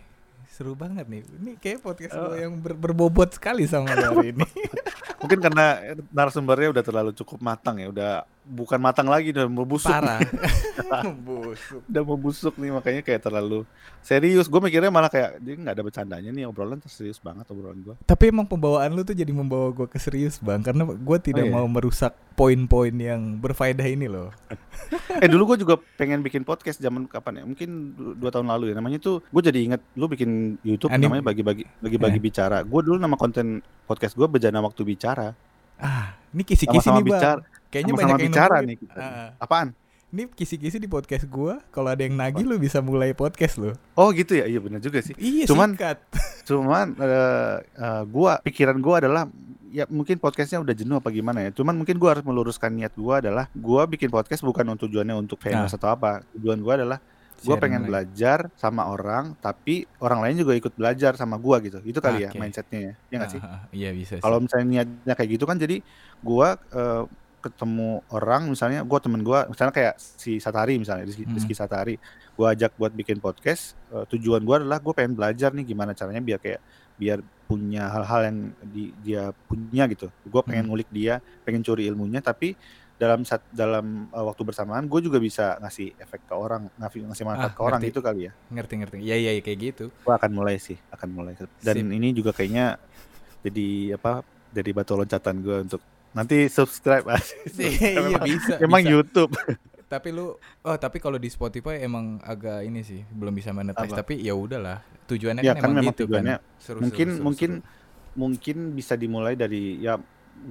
[0.50, 1.22] Seru banget nih.
[1.22, 2.34] Ini kayak podcast Oh.
[2.34, 4.42] yang ber- berbobot sekali sama hari ini.
[5.18, 8.12] Mungkin karena narasumbernya udah terlalu cukup matang ya, udah
[8.48, 9.92] bukan matang lagi udah membusuk.
[9.92, 10.20] Parah.
[11.28, 11.84] Busuk.
[11.84, 13.68] Udah membusuk nih makanya kayak terlalu
[14.00, 14.48] serius.
[14.48, 17.94] Gue mikirnya malah kayak dia nggak ada bercandanya nih obrolan serius banget obrolan gue.
[18.08, 21.52] Tapi emang pembawaan lu tuh jadi membawa gua ke serius bang Karena gua tidak iya?
[21.52, 24.30] mau merusak poin-poin yang berfaedah ini loh
[25.22, 27.44] eh dulu gue juga pengen bikin podcast zaman kapan ya?
[27.44, 28.74] Mungkin du- dua tahun lalu ya.
[28.80, 32.64] Namanya tuh gue jadi inget lu bikin YouTube Anim- namanya bagi-bagi bagi-bagi bicara.
[32.64, 35.07] Gue dulu nama konten podcast gue bejana waktu bicara.
[35.78, 38.68] Ah, ini kisi-kisi nih bang bicara, Kayaknya sama-sama banyak yang bicara nungguin.
[38.68, 38.98] nih kita.
[38.98, 39.68] Ah, Apaan?
[40.08, 44.08] Ini kisi-kisi di podcast gua Kalau ada yang nagih lu bisa mulai podcast lu Oh
[44.10, 45.12] gitu ya, iya benar juga sih.
[45.14, 46.00] Iya Cuman- sikat
[46.48, 49.28] Cuman eh eh, gua pikiran gua adalah
[49.68, 51.50] ya mungkin podcastnya udah jenuh apa gimana ya.
[51.52, 55.36] Cuman mungkin gua harus meluruskan niat gua adalah gua bikin podcast bukan untuk tujuannya untuk
[55.38, 56.24] famous atau apa.
[56.34, 56.98] Tujuan gua adalah
[57.38, 57.88] gua Sharing pengen lagi.
[57.88, 61.78] belajar sama orang, tapi orang lain juga ikut belajar sama gua gitu.
[61.80, 62.38] Itu kali ya Oke.
[62.38, 62.92] mindsetnya ya.
[63.08, 63.40] Iya nggak sih?
[63.40, 65.78] Ah, ah, Iya bisa sih Kalau misalnya niatnya kayak gitu kan jadi
[66.18, 67.04] gua eh,
[67.38, 71.38] ketemu orang misalnya gua temen gua misalnya kayak si Satari misalnya Rizky, Hmm.
[71.38, 71.94] Rizky Satari
[72.34, 76.18] gua ajak buat bikin podcast eh, tujuan gua adalah gua pengen belajar nih gimana caranya
[76.18, 76.58] biar kayak
[76.98, 80.74] biar punya hal-hal yang di, dia punya gitu gua pengen Hmm.
[80.74, 82.58] ngulik dia pengen curi ilmunya tapi
[82.98, 87.22] dalam saat dalam eh, waktu bersamaan gue juga bisa ngasih efek ke orang ngasih ngasih
[87.22, 87.90] Ah, manfaat ke orang ngerti.
[87.90, 91.32] gitu kali ya Ngerti-ngerti Iya iya kayak gitu gue akan mulai sih akan mulai
[91.62, 91.86] dan Sip.
[91.88, 92.74] ini juga kayaknya
[93.40, 94.20] jadi apa
[94.50, 95.80] jadi batu loncatan gue untuk
[96.10, 97.06] nanti subscribe
[97.56, 98.92] Iya Emang- bisa emang bisa.
[98.92, 99.32] YouTube
[99.86, 104.02] Tapi lu Oh tapi kalau di Spotify emang agak ini sih Belum bisa monetize Apa?
[104.02, 107.14] Tapi ya udahlah Tujuannya ya kan, kan emang memang gitu tujuannya kan Seru, mungkin seru,
[107.14, 107.66] seru, mungkin seru.
[108.14, 109.96] mungkin bisa dimulai dari ya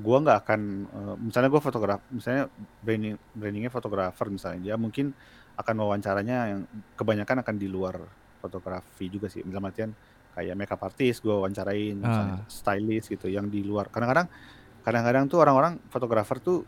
[0.03, 2.51] gua nggak akan eh, misalnya gue fotograf misalnya
[2.83, 5.15] branding brandingnya fotografer misalnya ya mungkin
[5.57, 6.61] akan wawancaranya yang
[6.93, 7.97] kebanyakan akan di luar
[8.37, 9.41] fotografi juga sih.
[9.41, 9.89] Dalam artian
[10.37, 12.45] kayak makeup artist gue wawancarain, misalnya Ah.
[12.45, 13.89] stylist gitu yang di luar.
[13.89, 14.29] Kadang-kadang
[14.85, 16.61] kadang-kadang tuh orang-orang fotografer tuh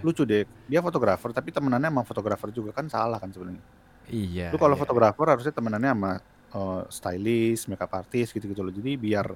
[0.00, 0.48] lucu deh.
[0.64, 3.60] Dia fotografer tapi temenannya sama fotografer juga kan salah kan sebenarnya.
[4.08, 4.48] Iya.
[4.48, 4.80] Lu kalau iya.
[4.80, 6.12] fotografer harusnya temenannya sama
[6.54, 8.72] eh, stylist, makeup artist gitu-gitu loh.
[8.72, 9.26] Jadi biar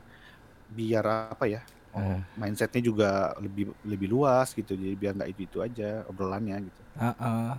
[0.73, 1.05] biar
[1.37, 1.61] apa ya?
[1.99, 2.21] Ah.
[2.39, 4.73] mindsetnya juga lebih lebih luas gitu.
[4.73, 6.81] Jadi biar nggak itu itu aja obrolannya gitu.
[6.95, 7.53] Ah, ah.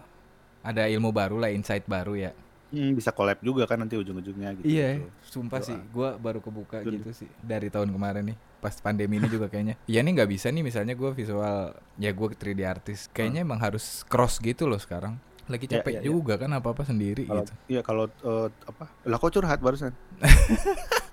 [0.60, 2.32] Ada ilmu baru lah, insight baru ya.
[2.70, 4.66] Hmm, bisa collab juga kan nanti ujung-ujungnya gitu.
[4.70, 5.10] Iya, gitu.
[5.26, 5.68] sumpah Doa.
[5.74, 7.02] sih, gua baru kebuka Betul.
[7.02, 9.74] gitu sih dari tahun kemarin nih, pas pandemi ini juga kayaknya.
[9.90, 14.06] Iya nih nggak bisa nih, misalnya gua visual, ya gua 3D artis, kayaknya emang harus
[14.06, 15.18] cross gitu loh sekarang.
[15.50, 16.14] Lagi Ya, capek ya, ya.
[16.14, 17.54] juga kan apa apa sendiri Kalau gitu.
[17.66, 18.86] iya kalau eh, apa?
[19.02, 19.90] Lah kok curhat barusan?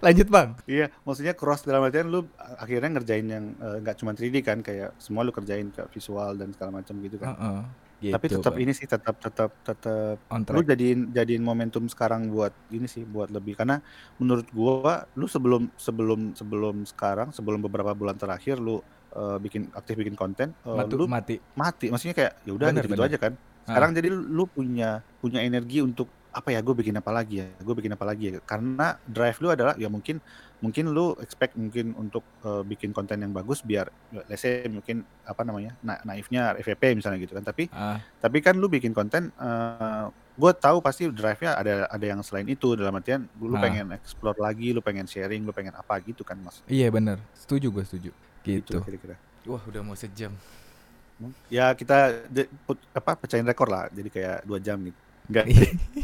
[0.00, 0.48] Lanjut bang.
[0.64, 4.96] Iya, maksudnya cross dalam artian lu akhirnya ngerjain yang eh, nggak cuma 3D kan kayak
[4.96, 7.36] semua lu kerjain ke visual dan segala macam gitu kan.
[7.36, 7.62] Heeh.
[8.04, 8.64] Tapi Gitu, tetap Bang.
[8.68, 10.20] ini sih tetap tetap tetap
[10.52, 13.80] lu jadiin jadiin momentum sekarang buat ini sih buat lebih karena
[14.20, 18.82] menurut gua lu sebelum sebelum sebelum sekarang sebelum beberapa bulan terakhir lu
[19.14, 21.40] eh, bikin aktif bikin konten eh, Matu, lu mati.
[21.56, 23.32] mati maksudnya kayak ya udah gitu, aja kan
[23.64, 27.46] sekarang jadi lu, lu punya punya energi untuk apa ya gue bikin apa lagi ya
[27.56, 28.42] gue bikin apa lagi ya.
[28.42, 30.18] Karena drive lu adalah ya mungkin
[30.58, 33.86] mungkin lu expect mungkin untuk eh, bikin konten yang bagus biar
[34.26, 37.44] let's say mungkin apa namanya na naifnya FVP misalnya gitu kan.
[37.44, 42.18] Tapi Ah, tapi kan lu bikin konten eh gue tahu pasti drive-nya ada ada yang
[42.20, 42.74] selain itu.
[42.74, 43.62] Dalam artian lu Ah.
[43.62, 46.58] pengen explore lagi lu pengen sharing lu pengen apa gitu kan mas.
[46.66, 48.10] Iya bener, setuju gue setuju.
[48.42, 48.74] gitu.
[48.74, 48.76] Gitu.
[48.82, 49.16] kira-kira.
[49.46, 50.34] Wah udah mau sejam.
[51.46, 52.26] ya kita
[52.64, 53.86] put- apa pecahin rekor lah.
[53.88, 55.46] Jadi kayak dua jam gitu Enggak.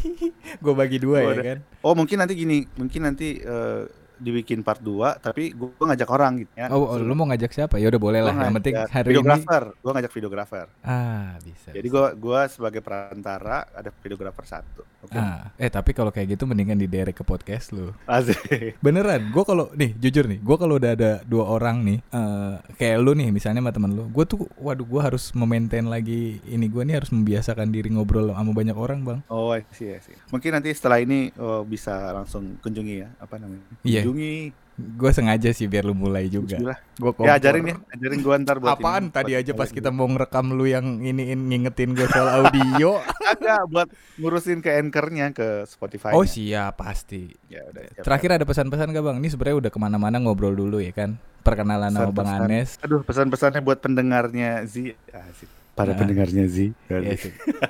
[0.64, 1.58] gue bagi dua Gua ya ada- kan.
[1.84, 3.82] Oh mungkin nanti gini, mungkin nanti eh,
[4.20, 6.68] dibikin part 2 tapi gue ngajak orang gitu ya.
[6.68, 7.80] Oh, oh, lu mau ngajak siapa?
[7.80, 8.36] Ya udah boleh lah.
[8.36, 9.10] Gua Yang penting hari ini.
[9.16, 10.66] videografer, gue ngajak videografer.
[10.84, 11.68] Ah bisa.
[11.72, 14.82] Jadi gue gua sebagai perantara ada videografer satu.
[15.00, 15.16] Oke.
[15.16, 17.96] Ah, eh tapi kalau kayak gitu mendingan diderek ke podcast lu.
[18.04, 18.76] Asik.
[18.84, 23.00] Beneran, gue kalau nih jujur nih, gue kalau udah ada dua orang nih, eh kayak
[23.00, 26.84] lu nih misalnya sama temen lu, gue tuh, waduh gue harus memaintain lagi ini gue
[26.84, 29.20] nih harus membiasakan diri ngobrol sama banyak orang bang.
[29.32, 30.12] Oh sih sih.
[30.28, 33.64] Mungkin nanti setelah ini oh, bisa langsung kunjungi ya, apa namanya?
[33.80, 34.04] Iya.
[34.12, 34.38] Kunjungi.
[34.80, 36.56] Gue sengaja sih biar lu mulai juga.
[36.96, 39.90] Gue Ya ajarin ya, ajarin gue ntar buat Apaan ini, tadi buat- aja pas kita
[39.90, 42.96] mau ngerekam lu yang ini ngingetin gue soal audio.
[43.30, 46.10] Agak buat ngurusin ke anchornya ke Spotify.
[46.10, 47.28] oh siap pasti.
[47.46, 47.92] Ya udah.
[47.92, 49.16] siap, Terakhir ada pesan-pesan gak bang?
[49.18, 51.20] Ini sebenarnya udah ke mana-mana ngobrol dulu ya kan.
[51.40, 52.40] Perkenalan sama bang.
[52.42, 52.80] Anes.
[52.80, 54.96] Aduh, pesan-pesannya buat pendengarnya Zi.
[55.06, 55.48] Asik.
[55.70, 55.98] Para Nah.
[55.98, 56.72] pendengarnya Zi.
[56.86, 57.00] Ya,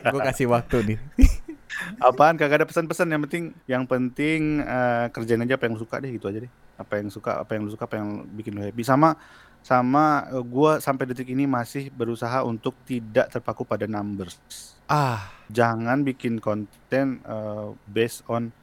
[0.07, 0.99] gue kasih waktu nih.
[1.99, 5.99] Apaan kagak ada pesan-pesan yang penting yang penting eh, kerjain aja apa yang lu suka
[5.99, 6.53] deh gitu aja deh.
[6.78, 9.18] Apa yang suka, apa yang lu suka, apa yang bikin lu happy sama
[9.61, 14.38] sama eh, gua sampai detik ini masih berusaha untuk tidak terpaku pada numbers.
[14.86, 18.55] Ah, Jangan bikin konten eh, based on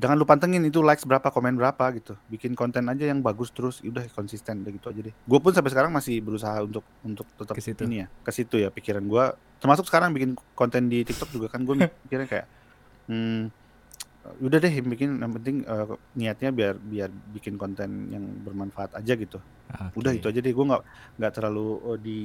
[0.00, 2.16] jangan lu pantengin itu likes berapa, komen berapa gitu.
[2.32, 5.14] Bikin konten aja yang bagus terus, udah konsisten udah gitu aja deh.
[5.28, 7.84] Gue pun sampai sekarang masih berusaha untuk untuk tetap Ke situ.
[7.84, 9.36] ini ya, ke situ ya pikiran gua.
[9.60, 12.46] Termasuk sekarang bikin konten di TikTok juga kan gue mikirnya kayak
[13.06, 13.42] hmm,
[14.42, 15.86] udah deh bikin yang penting eh,
[16.16, 19.38] niatnya biar biar bikin konten yang bermanfaat aja gitu.
[19.70, 19.98] oke.
[19.98, 20.52] Udah itu aja deh.
[20.54, 20.82] Gue nggak
[21.20, 22.18] nggak terlalu eh, di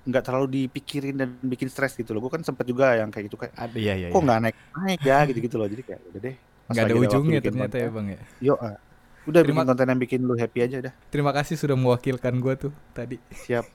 [0.00, 2.24] nggak terlalu dipikirin dan bikin stres gitu loh.
[2.24, 4.08] Gue kan sempet juga yang kayak gitu kayak Ada iya iya.
[4.08, 4.26] kok iya.
[4.26, 5.68] nggak naik naik ya gitu gitu loh.
[5.68, 6.36] Jadi kayak udah deh.
[6.70, 8.20] Pas Nggak ada ujungnya ternyata ya konten, bang ya.
[8.38, 8.78] Yo, ah.
[9.26, 10.92] udah Terima- bikin konten yang bikin lu happy aja dah.
[11.10, 13.18] Terima kasih sudah mewakilkan gue tuh tadi.
[13.34, 13.66] Siap.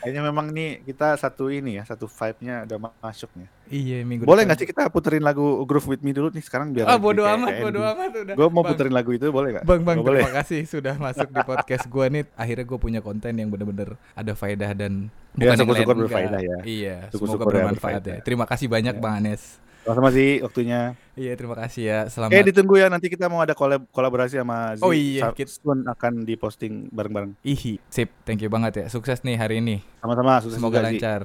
[0.00, 3.48] Kayaknya memang nih kita satu ini ya, satu vibe-nya udah ma- masuk nih.
[3.68, 6.88] Iya minggu Boleh nggak sih kita puterin lagu Groove With Me dulu nih sekarang biar
[6.88, 8.34] Ah bodo amat, kayak bodo amat udah.
[8.34, 9.64] Gue mau Bang, puterin lagu itu boleh nggak?
[9.68, 10.24] Bang, bang, boleh.
[10.24, 12.24] terima kasih sudah masuk di podcast gue nih.
[12.32, 16.58] Akhirnya gue punya konten yang bener-bener ada faedah dan Ya, yang syukur-syukur lain berfaedah ya.
[16.64, 18.16] Iya, Syukur-syukur semoga ya bermanfaat ya.
[18.24, 19.00] Terima kasih banyak Ya.
[19.04, 19.60] Bang Anes.
[19.90, 20.94] Sama-sama sih waktunya.
[21.18, 21.98] Iya, terima kasih ya.
[22.06, 22.38] Selamat.
[22.38, 24.86] Eh ditunggu ya nanti kita mau ada kolab kolaborasi sama Z.
[24.86, 27.34] Oh iya, soon akan diposting bareng-bareng.
[27.42, 28.14] Ihi, sip.
[28.22, 28.86] Thank you banget ya.
[28.86, 29.82] Sukses nih hari ini.
[29.98, 31.20] Sama-sama sukses Semoga juga, lancar.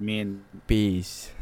[0.00, 0.40] Amin.
[0.64, 1.39] Peace.